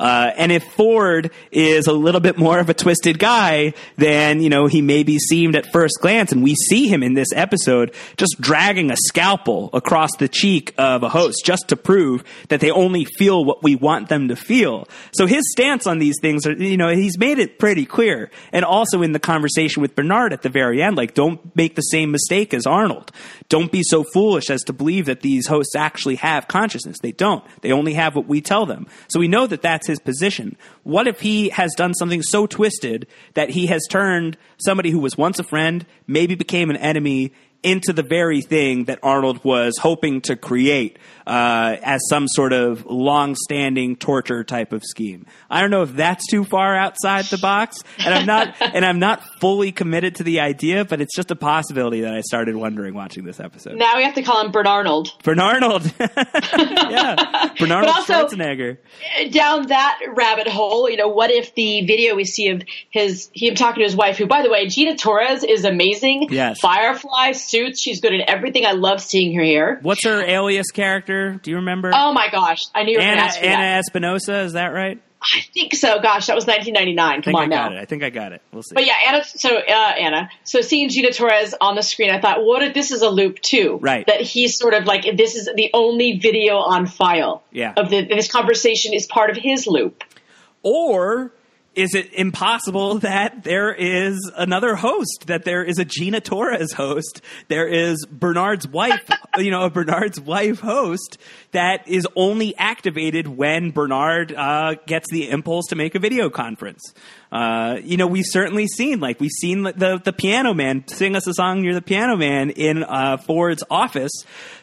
[0.00, 4.48] Uh, and if Ford is a little bit more of a twisted guy than, you
[4.48, 8.40] know, he maybe seemed at first glance, and we see him in this episode just
[8.40, 13.04] dragging a scalpel across the cheek of a host just to prove that they only
[13.04, 14.88] feel what we want them to feel.
[15.12, 18.28] So his stance on these things are, you know, he's made it pretty clear.
[18.50, 21.82] And also in the conversation with Bernard at the very end, like, don't make the
[21.82, 23.12] same mistake as Arnold.
[23.48, 26.98] Don't be so foolish as to believe that these hosts actually have consciousness.
[27.00, 27.44] They don't.
[27.60, 28.88] They only have what we tell them.
[29.08, 30.56] So we know that that's his position.
[30.82, 35.16] What if he has done something so twisted that he has turned somebody who was
[35.16, 40.20] once a friend, maybe became an enemy, into the very thing that Arnold was hoping
[40.22, 45.26] to create uh, as some sort of long-standing torture type of scheme.
[45.50, 48.98] I don't know if that's too far outside the box, and I'm not, and I'm
[48.98, 52.94] not fully committed to the idea, but it's just a possibility that I started wondering
[52.94, 53.76] watching this episode.
[53.76, 55.08] Now we have to call him Bernarnold.
[55.22, 55.92] Bernarnold,
[56.90, 57.16] yeah,
[57.56, 58.78] Bernarnold also, Schwarzenegger.
[59.30, 63.54] Down that rabbit hole, you know, what if the video we see of his him
[63.54, 66.28] talking to his wife, who, by the way, Gina Torres is amazing.
[66.30, 66.58] Yes.
[66.60, 67.80] Firefly suits.
[67.80, 68.66] She's good at everything.
[68.66, 69.78] I love seeing her here.
[69.82, 71.11] What's her alias character?
[71.42, 71.90] Do you remember?
[71.94, 73.78] Oh my gosh, I knew you were Anna, ask Anna that.
[73.78, 75.00] Espinosa, is that right?
[75.24, 76.00] I think so.
[76.00, 76.98] Gosh, that was 1999.
[76.98, 77.68] I Come think on I now.
[77.68, 77.78] got it.
[77.80, 78.42] I think I got it.
[78.52, 78.74] We'll see.
[78.74, 79.24] But yeah, Anna.
[79.24, 80.28] So uh, Anna.
[80.42, 83.38] So seeing Gina Torres on the screen, I thought, what if this is a loop
[83.40, 83.78] too?
[83.80, 84.04] Right.
[84.04, 87.44] That he's sort of like this is the only video on file.
[87.52, 87.72] Yeah.
[87.76, 90.02] Of the this conversation is part of his loop.
[90.64, 91.32] Or
[91.74, 97.20] is it impossible that there is another host, that there is a Gina Torres host,
[97.48, 99.08] there is Bernard's wife,
[99.38, 101.18] you know, a Bernard's wife host
[101.52, 106.94] that is only activated when Bernard uh, gets the impulse to make a video conference?
[107.32, 111.26] Uh, you know, we've certainly seen, like, we've seen the, the piano man sing us
[111.26, 114.12] a song near the piano man in uh, Ford's office.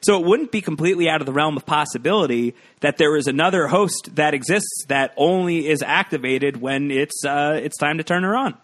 [0.01, 3.67] So it wouldn't be completely out of the realm of possibility that there is another
[3.67, 8.37] host that exists that only is activated when it's uh, it's time to turn her
[8.37, 8.55] on.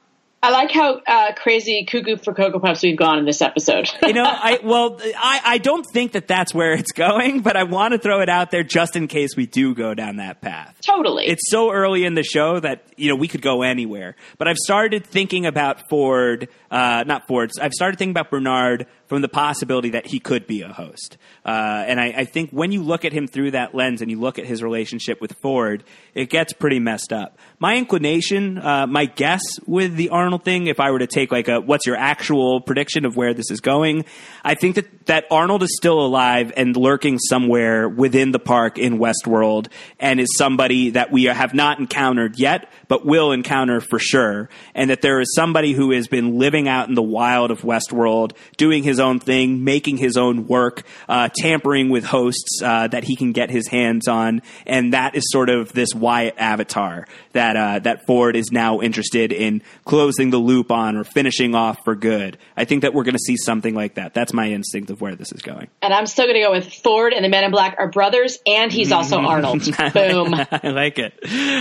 [0.45, 3.89] I like how uh, crazy cuckoo for Cocoa Puffs we've gone in this episode.
[4.03, 7.63] You know, I well, I, I don't think that that's where it's going, but I
[7.63, 10.77] want to throw it out there just in case we do go down that path.
[10.85, 11.25] totally.
[11.25, 14.15] It's so early in the show that you know we could go anywhere.
[14.37, 17.49] But I've started thinking about Ford, uh, not Ford.
[17.59, 21.17] I've started thinking about Bernard from the possibility that he could be a host.
[21.45, 24.19] Uh, and I, I, think when you look at him through that lens and you
[24.19, 25.83] look at his relationship with Ford,
[26.15, 27.37] it gets pretty messed up.
[27.59, 31.47] My inclination, uh, my guess with the Arnold thing, if I were to take like
[31.47, 34.05] a what's your actual prediction of where this is going,
[34.43, 38.97] I think that, that Arnold is still alive and lurking somewhere within the park in
[38.97, 39.67] Westworld
[39.99, 44.49] and is somebody that we have not encountered yet, but will encounter for sure.
[44.73, 48.33] And that there is somebody who has been living out in the wild of Westworld,
[48.57, 53.15] doing his own thing, making his own work, uh, tampering with hosts uh, that he
[53.15, 57.79] can get his hands on, and that is sort of this Wyatt avatar that uh,
[57.79, 62.37] that Ford is now interested in closing the loop on or finishing off for good.
[62.57, 64.13] I think that we're going to see something like that.
[64.13, 65.67] That's my instinct of where this is going.
[65.81, 68.37] And I'm still going to go with Ford and the Men in Black are brothers,
[68.45, 69.63] and he's also Arnold.
[69.93, 70.33] Boom.
[70.33, 71.13] I like it.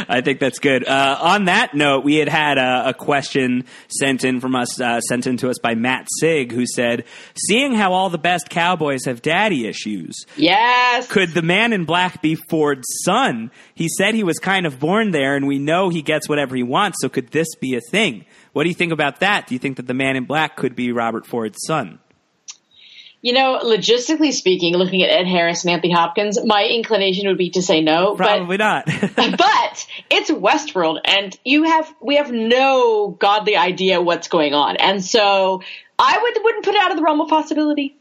[0.08, 0.86] I think that's good.
[0.86, 5.00] Uh, on that note, we had had a, a question sent in from us, uh,
[5.00, 7.04] sent in to us by Matt Sig, who said,
[7.48, 12.22] "Seeing how all the best cowboys have daddy issues, yes, could the Man in Black
[12.22, 13.50] be Ford's son?
[13.74, 16.62] He said he was kind of born there, and we know he gets whatever he
[16.62, 16.98] wants.
[17.00, 18.24] So could this be a thing?
[18.52, 19.46] What do you think about that?
[19.46, 21.98] Do you think that the Man in Black could be Robert Ford's son?"
[23.24, 27.48] You know, logistically speaking, looking at Ed Harris and Anthony Hopkins, my inclination would be
[27.52, 28.16] to say no.
[28.16, 28.84] Probably but, not.
[29.16, 35.02] but it's Westworld, and you have we have no godly idea what's going on, and
[35.02, 35.62] so
[35.98, 37.96] I would wouldn't put it out of the realm of possibility.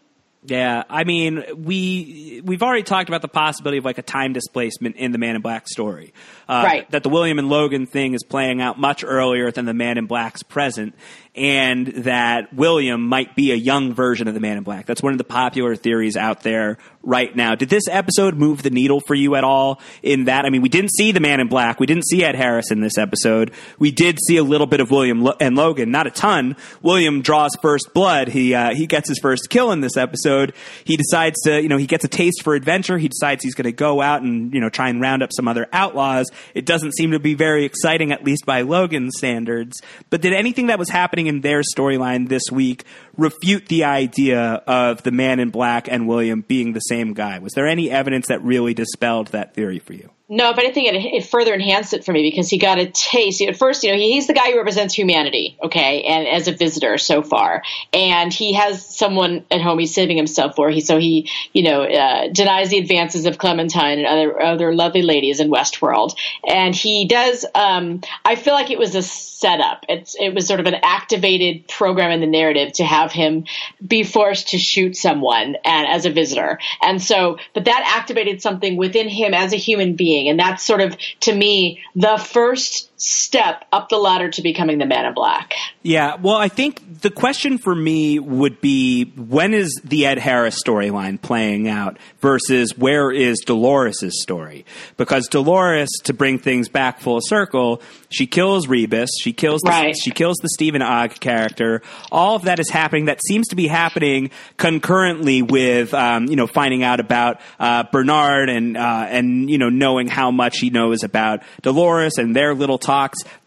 [0.46, 4.98] Yeah, I mean, we we've already talked about the possibility of like a time displacement
[4.98, 6.14] in the Man in Black story,
[6.50, 6.92] uh, right?
[6.92, 10.06] That the William and Logan thing is playing out much earlier than the Man in
[10.06, 10.96] Black's present,
[11.36, 14.86] and that William might be a young version of the Man in Black.
[14.86, 17.56] That's one of the popular theories out there right now.
[17.56, 20.46] Did this episode move the needle for you at all in that?
[20.46, 21.80] I mean, we didn't see the Man in Black.
[21.80, 23.52] We didn't see Ed Harris in this episode.
[23.80, 26.56] We did see a little bit of William and Logan, not a ton.
[26.84, 28.28] William draws first blood.
[28.28, 30.54] He, uh, he gets his first kill in this episode.
[30.84, 33.00] He decides to, you know, he gets a taste for adventure.
[33.00, 35.48] He decides he's going to go out and, you know, try and round up some
[35.48, 36.28] other outlaws.
[36.54, 39.82] It doesn't seem to be very exciting, at least by Logan's standards.
[40.12, 42.84] But did anything that was happening in their storyline this week
[43.18, 47.40] refute the idea of the man in black and William being the same guy?
[47.40, 50.10] Was there any evidence that really dispelled that theory for you?
[50.36, 53.40] No, if anything, it, it further enhanced it for me because he got a taste.
[53.44, 56.54] At first, you know, he, he's the guy who represents humanity, okay, and as a
[56.54, 57.62] visitor so far,
[57.94, 60.72] and he has someone at home he's saving himself for.
[60.72, 65.04] He so he, you know, uh, denies the advances of Clementine and other other lovely
[65.04, 66.16] ladies in Westworld,
[66.48, 67.46] and he does.
[67.54, 69.86] Um, I feel like it was a setup.
[69.88, 73.46] It's it was sort of an activated program in the narrative to have him
[73.86, 78.78] be forced to shoot someone and as a visitor, and so, but that activated something
[78.78, 80.23] within him as a human being.
[80.30, 84.86] And that's sort of, to me, the first step up the ladder to becoming the
[84.86, 85.54] man in black.
[85.82, 90.62] Yeah, well, I think the question for me would be when is the Ed Harris
[90.66, 94.66] storyline playing out versus where is Dolores' story?
[94.96, 99.96] Because Dolores, to bring things back full circle, she kills Rebus, she kills the, right.
[99.98, 101.82] she kills the Steven Ogg character.
[102.12, 103.06] All of that is happening.
[103.06, 108.50] That seems to be happening concurrently with um, you know finding out about uh, Bernard
[108.50, 112.78] and uh, and you know knowing how much he knows about Dolores and their little
[112.78, 112.93] talk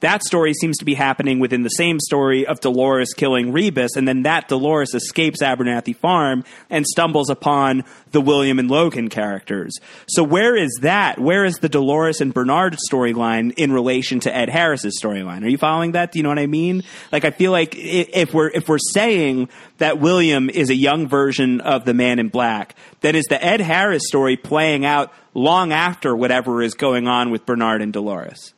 [0.01, 4.07] That story seems to be happening within the same story of Dolores killing Rebus, and
[4.07, 9.77] then that Dolores escapes Abernathy Farm and stumbles upon the William and Logan characters.
[10.09, 11.19] So where is that?
[11.19, 15.45] Where is the Dolores and Bernard storyline in relation to Ed Harris's storyline?
[15.45, 16.13] Are you following that?
[16.13, 16.83] Do you know what I mean?
[17.13, 21.61] Like I feel like if we're if we're saying that William is a young version
[21.61, 26.17] of the Man in Black, then is the Ed Harris story playing out long after
[26.17, 28.55] whatever is going on with Bernard and Dolores?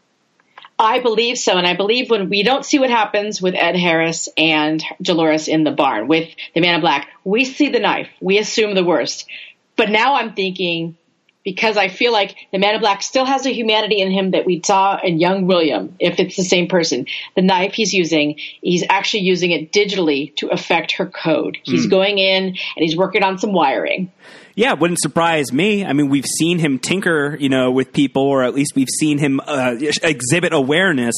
[0.79, 4.29] I believe so, and I believe when we don't see what happens with Ed Harris
[4.37, 8.09] and Dolores in the barn with the Man in Black, we see the knife.
[8.21, 9.27] We assume the worst.
[9.75, 10.97] But now I'm thinking,
[11.43, 14.47] because I feel like the Man in Black still has a humanity in him that
[14.47, 17.07] we saw in young William, if it's the same person.
[17.35, 21.59] The knife he's using, he's actually using it digitally to affect her code.
[21.65, 21.91] He's mm.
[21.91, 24.13] going in and he's working on some wiring.
[24.59, 25.85] Yeah, it wouldn't surprise me.
[25.85, 29.17] I mean, we've seen him tinker, you know, with people, or at least we've seen
[29.17, 31.15] him uh, exhibit awareness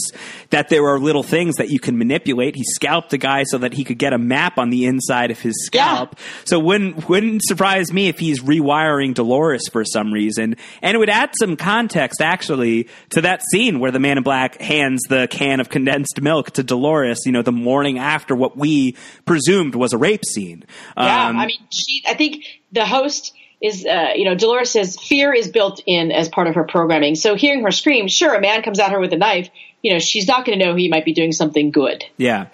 [0.51, 2.55] that there are little things that you can manipulate.
[2.55, 5.41] He scalped the guy so that he could get a map on the inside of
[5.41, 6.17] his scalp.
[6.19, 6.25] Yeah.
[6.45, 10.57] So wouldn't wouldn't surprise me if he's rewiring Dolores for some reason.
[10.83, 14.61] And it would add some context actually to that scene where the Man in Black
[14.61, 17.21] hands the can of condensed milk to Dolores.
[17.25, 20.67] You know, the morning after what we presumed was a rape scene.
[20.95, 22.03] Yeah, um, I mean, she.
[22.07, 26.29] I think the host is, uh, you know, Dolores says fear is built in as
[26.29, 27.15] part of her programming.
[27.15, 29.51] So hearing her scream, sure, a man comes at her with a knife.
[29.83, 32.05] you know, she's not going to know he might be doing something good.
[32.17, 32.47] Yeah.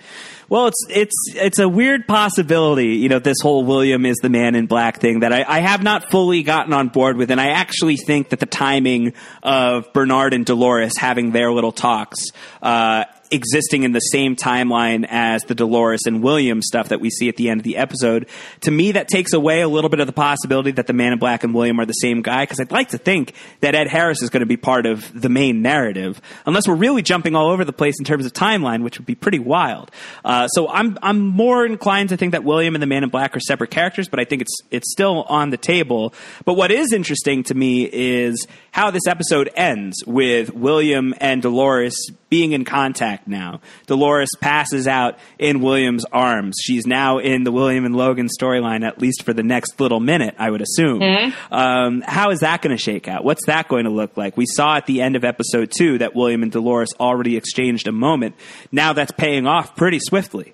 [0.49, 4.55] Well, it's it's it's a weird possibility, you know, this whole William is the man
[4.55, 7.49] in black thing that I, I have not fully gotten on board with, and I
[7.49, 12.31] actually think that the timing of Bernard and Dolores having their little talks
[12.63, 17.29] uh, existing in the same timeline as the Dolores and William stuff that we see
[17.29, 18.29] at the end of the episode.
[18.63, 21.19] To me, that takes away a little bit of the possibility that the Man in
[21.19, 24.23] Black and William are the same guy, because I'd like to think that Ed Harris
[24.23, 27.65] is going to be part of the main narrative, unless we're really jumping all over
[27.65, 29.91] the place in terms of timeline, which would be pretty wild.
[30.25, 33.37] Uh, so I'm I'm more inclined to think that William and the Man in Black
[33.37, 36.15] are separate characters, but I think it's it's still on the table.
[36.45, 38.47] But what is interesting to me is
[38.77, 43.63] how this episode ends with William and Dolores being in contact now.
[43.87, 46.59] Dolores passes out in William's arms.
[46.63, 50.35] She's now in the William and Logan storyline, at least for the next little minute,
[50.39, 51.01] I would assume.
[51.01, 51.55] Mm-hmm.
[51.55, 53.25] Um, how is that going to shake out?
[53.25, 54.37] What's that going to look like?
[54.37, 57.93] We saw at the end of episode two that William and Dolores already exchanged a
[57.93, 58.35] moment.
[58.71, 60.53] Now that's paying off pretty swiftly.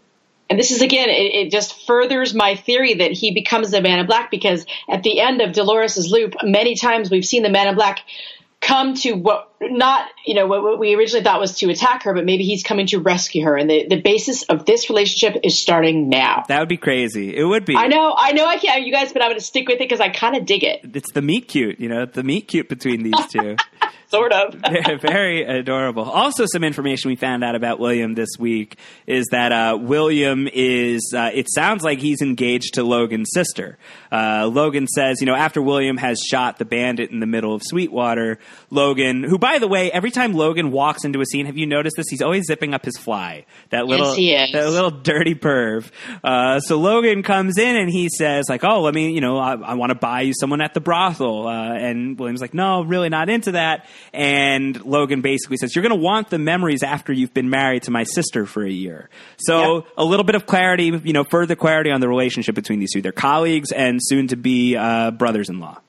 [0.53, 3.99] And this is again, it, it, just furthers my theory that he becomes the Man
[3.99, 7.69] in Black because at the end of Dolores's loop, many times we've seen the Man
[7.69, 8.01] in Black
[8.61, 12.15] come to what not you know what, what, we originally thought was to attack her,
[12.15, 13.57] but maybe he's coming to rescue her.
[13.57, 16.45] And the, the basis of this relationship is starting now.
[16.49, 17.37] That would be crazy.
[17.37, 17.77] It would be.
[17.77, 18.85] I know, I know, I can't.
[18.87, 20.81] You guys, but I'm going to stick with it because I kind of dig it.
[20.95, 23.57] It's the meet cute, you know, the meet cute between these two.
[24.13, 24.55] sort of.
[25.01, 26.05] Very adorable.
[26.05, 31.13] Also, some information we found out about William this week is that uh, William is,
[31.17, 33.79] uh, it sounds like he's engaged to Logan's sister.
[34.13, 37.63] Uh, Logan says, you know, after William has shot the bandit in the middle of
[37.65, 38.39] Sweetwater,
[38.71, 41.97] Logan, who, by the way, every time Logan walks into a scene, have you noticed
[41.97, 42.07] this?
[42.09, 43.47] He's always zipping up his fly.
[43.71, 45.91] That little, yes, that little dirty perv.
[46.23, 49.55] Uh, so Logan comes in and he says, like, oh, let me, you know, I,
[49.55, 51.47] I want to buy you someone at the brothel.
[51.47, 53.87] Uh, and William's like, no, really not into that.
[54.13, 57.91] And Logan basically says, You're going to want the memories after you've been married to
[57.91, 59.09] my sister for a year.
[59.39, 59.85] So yep.
[59.97, 63.03] a little bit of clarity, you know, further clarity on the relationship between these two.
[63.03, 65.81] They're colleagues and soon to be uh, brothers in law.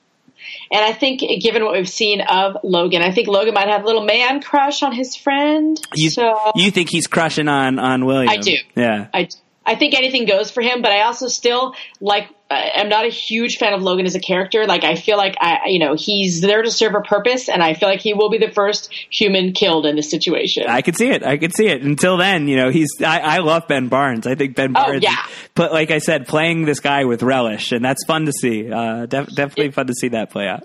[0.74, 3.86] And I think, given what we've seen of Logan, I think Logan might have a
[3.86, 5.80] little man crush on his friend.
[5.94, 8.28] You, so you think he's crushing on on William?
[8.28, 8.56] I do.
[8.74, 9.28] Yeah, I
[9.66, 12.28] I think anything goes for him, but I also still like.
[12.50, 14.64] I'm not a huge fan of Logan as a character.
[14.64, 17.74] Like I feel like I, you know, he's there to serve a purpose, and I
[17.74, 20.66] feel like he will be the first human killed in this situation.
[20.68, 21.24] I could see it.
[21.24, 21.82] I could see it.
[21.82, 22.90] Until then, you know, he's.
[23.04, 24.26] I, I love Ben Barnes.
[24.26, 25.04] I think Ben oh, Barnes.
[25.04, 25.26] Oh, yeah.
[25.54, 28.70] But like I said, playing this guy with relish, and that's fun to see.
[28.70, 30.64] Uh, def- definitely it, fun to see that play out.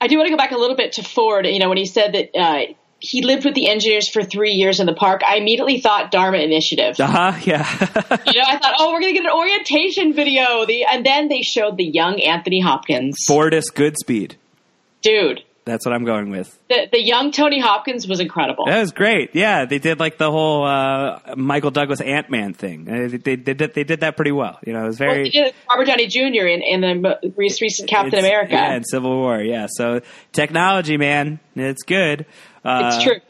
[0.00, 1.46] I do want to go back a little bit to Ford.
[1.46, 4.78] You know, when he said that uh, he lived with the engineers for three years
[4.78, 5.22] in the park.
[5.26, 7.00] I immediately thought Dharma Initiative.
[7.00, 7.40] Uh huh.
[7.44, 7.66] Yeah.
[8.26, 10.66] you know, I thought, oh, we're gonna get an orientation video.
[10.66, 13.16] The and then they showed the young Anthony Hopkins.
[13.26, 14.34] Fortis Goodspeed.
[15.02, 15.42] Dude.
[15.66, 16.58] That's what I'm going with.
[16.68, 18.64] The, the young Tony Hopkins was incredible.
[18.66, 19.34] That was great.
[19.34, 22.86] Yeah, they did like the whole uh, Michael Douglas Ant Man thing.
[22.86, 24.58] They, they, they, did they did that pretty well.
[24.66, 25.30] You know, it was very.
[25.32, 26.46] Well, Robert Downey Jr.
[26.46, 28.54] in, in the recent Captain America.
[28.54, 29.40] Yeah, in Civil War.
[29.40, 30.00] Yeah, so
[30.32, 32.26] technology, man, it's good.
[32.64, 33.20] Uh, it's true.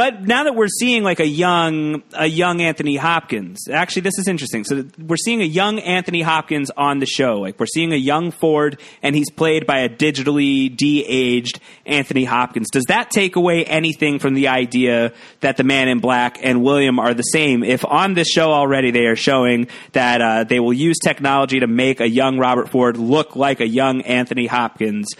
[0.00, 4.28] But now that we're seeing like a young a young Anthony Hopkins, actually this is
[4.28, 4.64] interesting.
[4.64, 7.34] So we're seeing a young Anthony Hopkins on the show.
[7.34, 12.70] Like we're seeing a young Ford and he's played by a digitally de-aged Anthony Hopkins.
[12.70, 16.98] Does that take away anything from the idea that the man in black and William
[16.98, 17.62] are the same?
[17.62, 21.66] If on this show already they are showing that uh, they will use technology to
[21.66, 25.12] make a young Robert Ford look like a young Anthony Hopkins,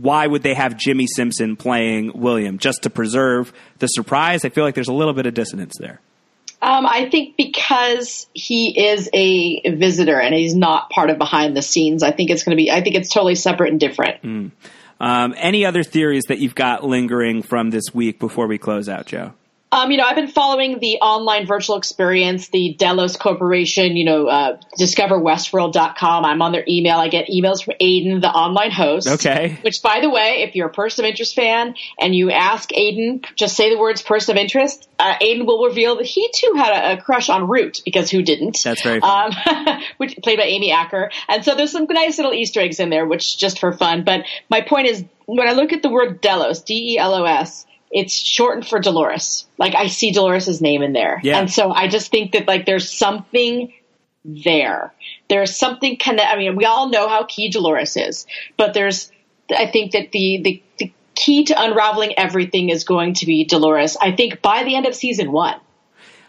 [0.00, 4.44] why would they have Jimmy Simpson playing William just to preserve the surprise?
[4.44, 6.00] I feel like there's a little bit of dissonance there.
[6.60, 11.62] Um, I think because he is a visitor and he's not part of behind the
[11.62, 12.70] scenes, I think it's going to be.
[12.70, 14.22] I think it's totally separate and different.
[14.22, 14.50] Mm.
[15.00, 19.06] Um, any other theories that you've got lingering from this week before we close out,
[19.06, 19.34] Jo?
[19.70, 24.26] Um, you know, I've been following the online virtual experience, the Delos Corporation, you know,
[24.26, 26.24] uh, discoverwestworld.com.
[26.24, 26.96] I'm on their email.
[26.96, 29.08] I get emails from Aiden, the online host.
[29.08, 29.58] Okay.
[29.60, 33.26] Which, by the way, if you're a person of interest fan and you ask Aiden,
[33.34, 36.72] just say the words person of interest, uh, Aiden will reveal that he too had
[36.72, 38.58] a, a, crush on Root because who didn't?
[38.64, 39.32] That's very um,
[39.98, 41.10] which played by Amy Acker.
[41.28, 44.04] And so there's some nice little Easter eggs in there, which just for fun.
[44.04, 48.80] But my point is, when I look at the word Delos, D-E-L-O-S, it's shortened for
[48.80, 49.46] Dolores.
[49.56, 51.20] Like I see Dolores's name in there.
[51.22, 51.38] Yeah.
[51.38, 53.72] And so I just think that like there's something
[54.24, 54.92] there.
[55.28, 56.32] There's something connect.
[56.32, 58.26] I mean, we all know how key Dolores is,
[58.56, 59.10] but there's,
[59.50, 63.96] I think that the, the, the key to unraveling everything is going to be Dolores.
[64.00, 65.58] I think by the end of season one.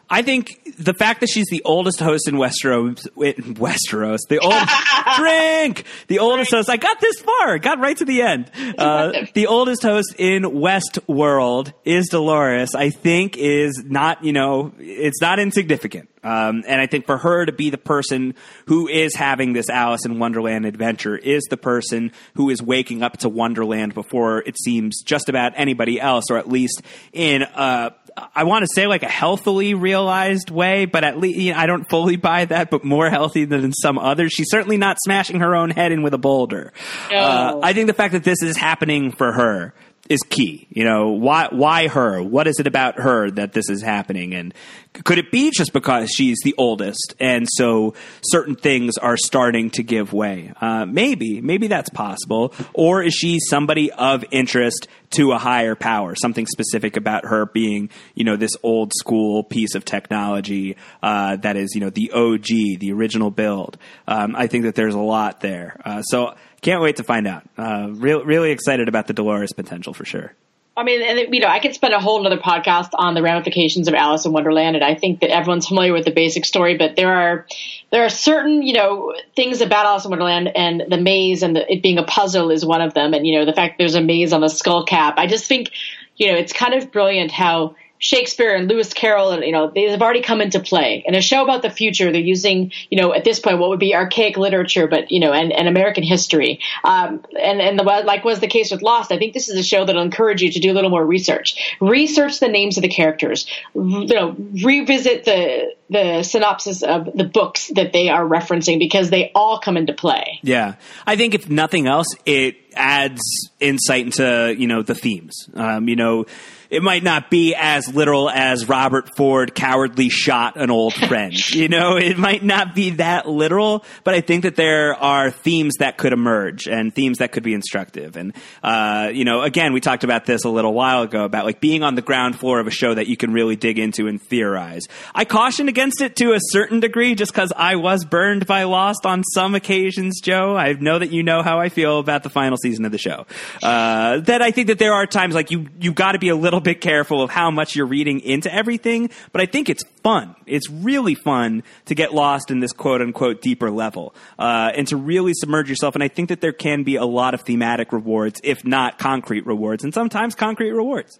[0.10, 4.54] I think the fact that she's the oldest host in Westeros, in Westeros, the old
[5.18, 6.70] drink, the oldest host.
[6.70, 8.50] I got this far, got right to the end.
[8.78, 12.74] Uh, the oldest host in Westworld is Dolores.
[12.74, 16.09] I think is not, you know, it's not insignificant.
[16.24, 20.06] Um, and I think for her to be the person who is having this Alice
[20.06, 25.02] in Wonderland adventure is the person who is waking up to Wonderland before it seems
[25.02, 26.82] just about anybody else, or at least
[27.14, 27.94] in a
[28.36, 31.66] I want to say like a healthily realized way, but at least you know, I
[31.66, 34.34] don't fully buy that, but more healthy than in some others.
[34.34, 36.74] She's certainly not smashing her own head in with a boulder.
[37.10, 37.18] No.
[37.18, 39.74] Uh, I think the fact that this is happening for her
[40.10, 40.68] is key.
[40.72, 42.22] You know, why why her?
[42.22, 44.34] What is it about her that this is happening?
[44.34, 44.54] And
[44.94, 47.94] could it be just because she's the oldest and so
[48.24, 50.52] certain things are starting to give way?
[50.60, 52.54] Uh, maybe, maybe that's possible.
[52.74, 56.16] Or is she somebody of interest to a higher power?
[56.16, 61.56] Something specific about her being, you know, this old school piece of technology uh, that
[61.56, 63.78] is, you know, the OG, the original build.
[64.08, 65.80] Um, I think that there's a lot there.
[65.86, 67.44] Uh, so can't wait to find out.
[67.58, 70.34] Uh, re- really excited about the Dolores potential for sure.
[70.80, 73.90] I mean, and you know, I could spend a whole other podcast on the ramifications
[73.90, 76.78] of Alice in Wonderland, and I think that everyone's familiar with the basic story.
[76.78, 77.46] But there are
[77.92, 81.70] there are certain you know things about Alice in Wonderland, and the maze and the,
[81.70, 83.14] it being a puzzle is one of them.
[83.14, 85.16] And you know, the fact there's a maze on the skull cap.
[85.18, 85.72] I just think
[86.16, 89.84] you know it's kind of brilliant how Shakespeare and Lewis Carroll, and you know, they
[89.84, 91.04] have already come into play.
[91.06, 93.80] In a show about the future, they're using, you know, at this point, what would
[93.80, 96.62] be archaic literature, but you know, and, and American history.
[96.86, 99.64] Um, and and the, like was the case with Lost, I think this is a
[99.64, 102.90] show that'll encourage you to do a little more research, research the names of the
[102.90, 103.46] characters,
[103.76, 109.32] you know, revisit the the synopsis of the books that they are referencing because they
[109.36, 110.40] all come into play.
[110.42, 110.76] Yeah,
[111.06, 113.22] I think if nothing else, it adds
[113.60, 115.50] insight into you know the themes.
[115.54, 116.26] Um, you know
[116.70, 121.34] it might not be as literal as Robert Ford cowardly shot an old friend.
[121.50, 125.76] you know, it might not be that literal, but I think that there are themes
[125.80, 128.16] that could emerge and themes that could be instructive.
[128.16, 131.60] And, uh, you know, again, we talked about this a little while ago about like
[131.60, 134.22] being on the ground floor of a show that you can really dig into and
[134.22, 134.84] theorize.
[135.16, 139.06] I caution against it to a certain degree just because I was burned by Lost
[139.06, 140.56] on some occasions, Jo.
[140.56, 143.26] I know that you know how I feel about the final season of the show.
[143.64, 146.36] Uh, that I think that there are times like you, you got to be a
[146.36, 149.84] little little bit careful of how much you're reading into everything, but I think it's
[150.04, 150.36] fun.
[150.46, 154.98] It's really fun to get lost in this quote unquote deeper level uh, and to
[154.98, 155.96] really submerge yourself.
[155.96, 159.46] And I think that there can be a lot of thematic rewards, if not concrete
[159.46, 161.20] rewards, and sometimes concrete rewards.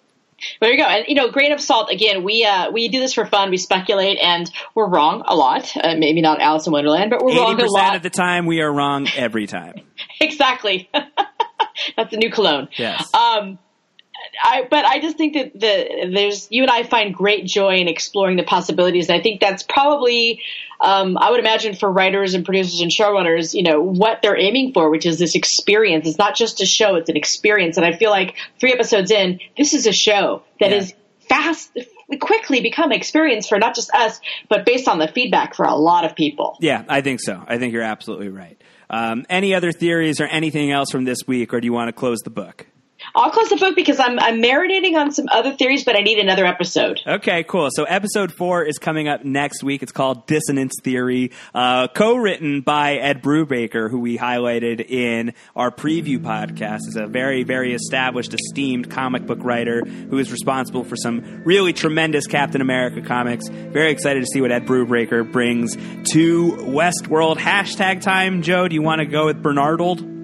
[0.60, 0.86] There you go.
[0.86, 1.90] And you know, grain of salt.
[1.90, 3.50] Again, we uh, we do this for fun.
[3.50, 5.76] We speculate, and we're wrong a lot.
[5.76, 7.96] Uh, maybe not Alice in Wonderland, but we're wrong a lot.
[7.96, 9.76] of the time, we are wrong every time.
[10.22, 10.90] exactly.
[11.98, 12.70] That's the new cologne.
[12.78, 13.14] Yes.
[13.14, 13.60] Um,
[14.44, 17.88] I, but I just think that the, there's you and I find great joy in
[17.88, 20.42] exploring the possibilities, and I think that's probably,
[20.82, 24.74] um, I would imagine for writers and producers and showrunners, you know, what they're aiming
[24.74, 26.08] for, which is this experience.
[26.08, 27.78] It's not just a show; it's an experience.
[27.78, 30.78] And I feel like three episodes in, this is a show that yeah.
[30.78, 30.94] is
[31.28, 31.78] fast,
[32.20, 34.20] quickly become experience for not just us,
[34.50, 36.58] but based on the feedback for a lot of people.
[36.60, 37.44] Yeah, I think so.
[37.48, 38.62] I think you're absolutely right.
[38.90, 41.94] Um, any other theories or anything else from this week, or do you want to
[41.94, 42.66] close the book?
[43.16, 46.20] I'll close the book because I'm I'm marinating on some other theories, but I need
[46.20, 47.02] another episode.
[47.06, 47.70] Okay, cool.
[47.72, 49.84] So episode four is coming up next week.
[49.84, 56.20] It's called Dissonance Theory, uh, co-written by Ed Brubaker, who we highlighted in our preview
[56.20, 56.88] podcast.
[56.88, 61.74] Is a very very established, esteemed comic book writer who is responsible for some really
[61.74, 63.48] tremendous Captain America comics.
[63.50, 65.76] Very excited to see what Ed Brubaker brings
[66.12, 67.38] to Westworld.
[67.38, 68.68] Hashtag time, Jo.
[68.68, 70.19] Do you want to go with Bernardold?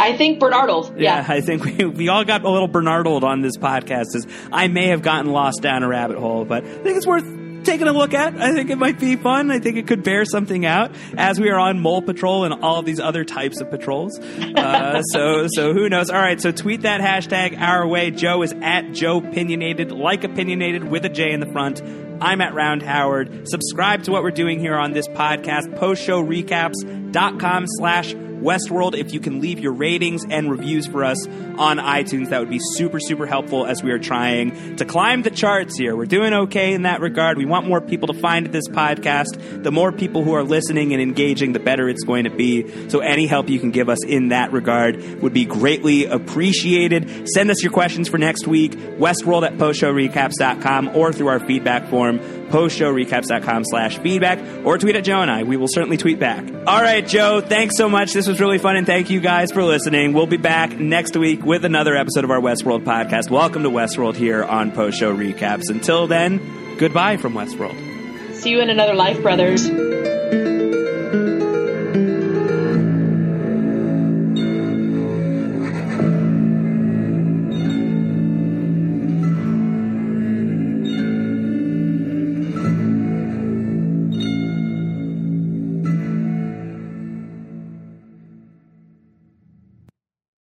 [0.00, 0.98] I think Bernardold.
[0.98, 1.16] Yeah.
[1.20, 4.14] yeah, I think we, we all got a little Bernardold on this podcast.
[4.14, 7.24] As I may have gotten lost down a rabbit hole, but I think it's worth
[7.64, 8.36] taking a look at.
[8.40, 9.50] I think it might be fun.
[9.50, 12.82] I think it could bear something out as we are on mole patrol and all
[12.82, 14.18] these other types of patrols.
[14.18, 16.10] Uh, so, so who knows?
[16.10, 16.40] All right.
[16.40, 18.10] So tweet that hashtag our way.
[18.10, 21.82] Jo is at Jo Opinionated, like opinionated with a J in the front.
[22.22, 23.48] I'm at Round Howard.
[23.48, 25.76] Subscribe to what we're doing here on this podcast.
[25.76, 28.94] Post show recaps.com slash Westworld.
[28.94, 32.60] If you can leave your ratings and reviews for us on iTunes, that would be
[32.74, 35.94] super, super helpful as we are trying to climb the charts here.
[35.96, 37.38] We're doing okay in that regard.
[37.38, 39.62] We want more people to find this podcast.
[39.62, 42.88] The more people who are listening and engaging, the better it's going to be.
[42.88, 47.28] So any help you can give us in that regard would be greatly appreciated.
[47.28, 52.18] Send us your questions for next week, westworld at postshowrecaps.com or through our feedback form,
[52.50, 55.42] postshowrecaps.com slash feedback, or tweet at Jo and I.
[55.44, 56.44] We will certainly tweet back.
[56.66, 58.12] All right, Jo, thanks so much.
[58.12, 60.12] This was really fun, and thank you guys for listening.
[60.12, 63.30] We'll be back next week with another episode of our Westworld podcast.
[63.30, 65.70] Welcome to Westworld here on Post Show Recaps.
[65.70, 68.34] Until then, goodbye from Westworld.
[68.34, 69.68] See you in another life, brothers.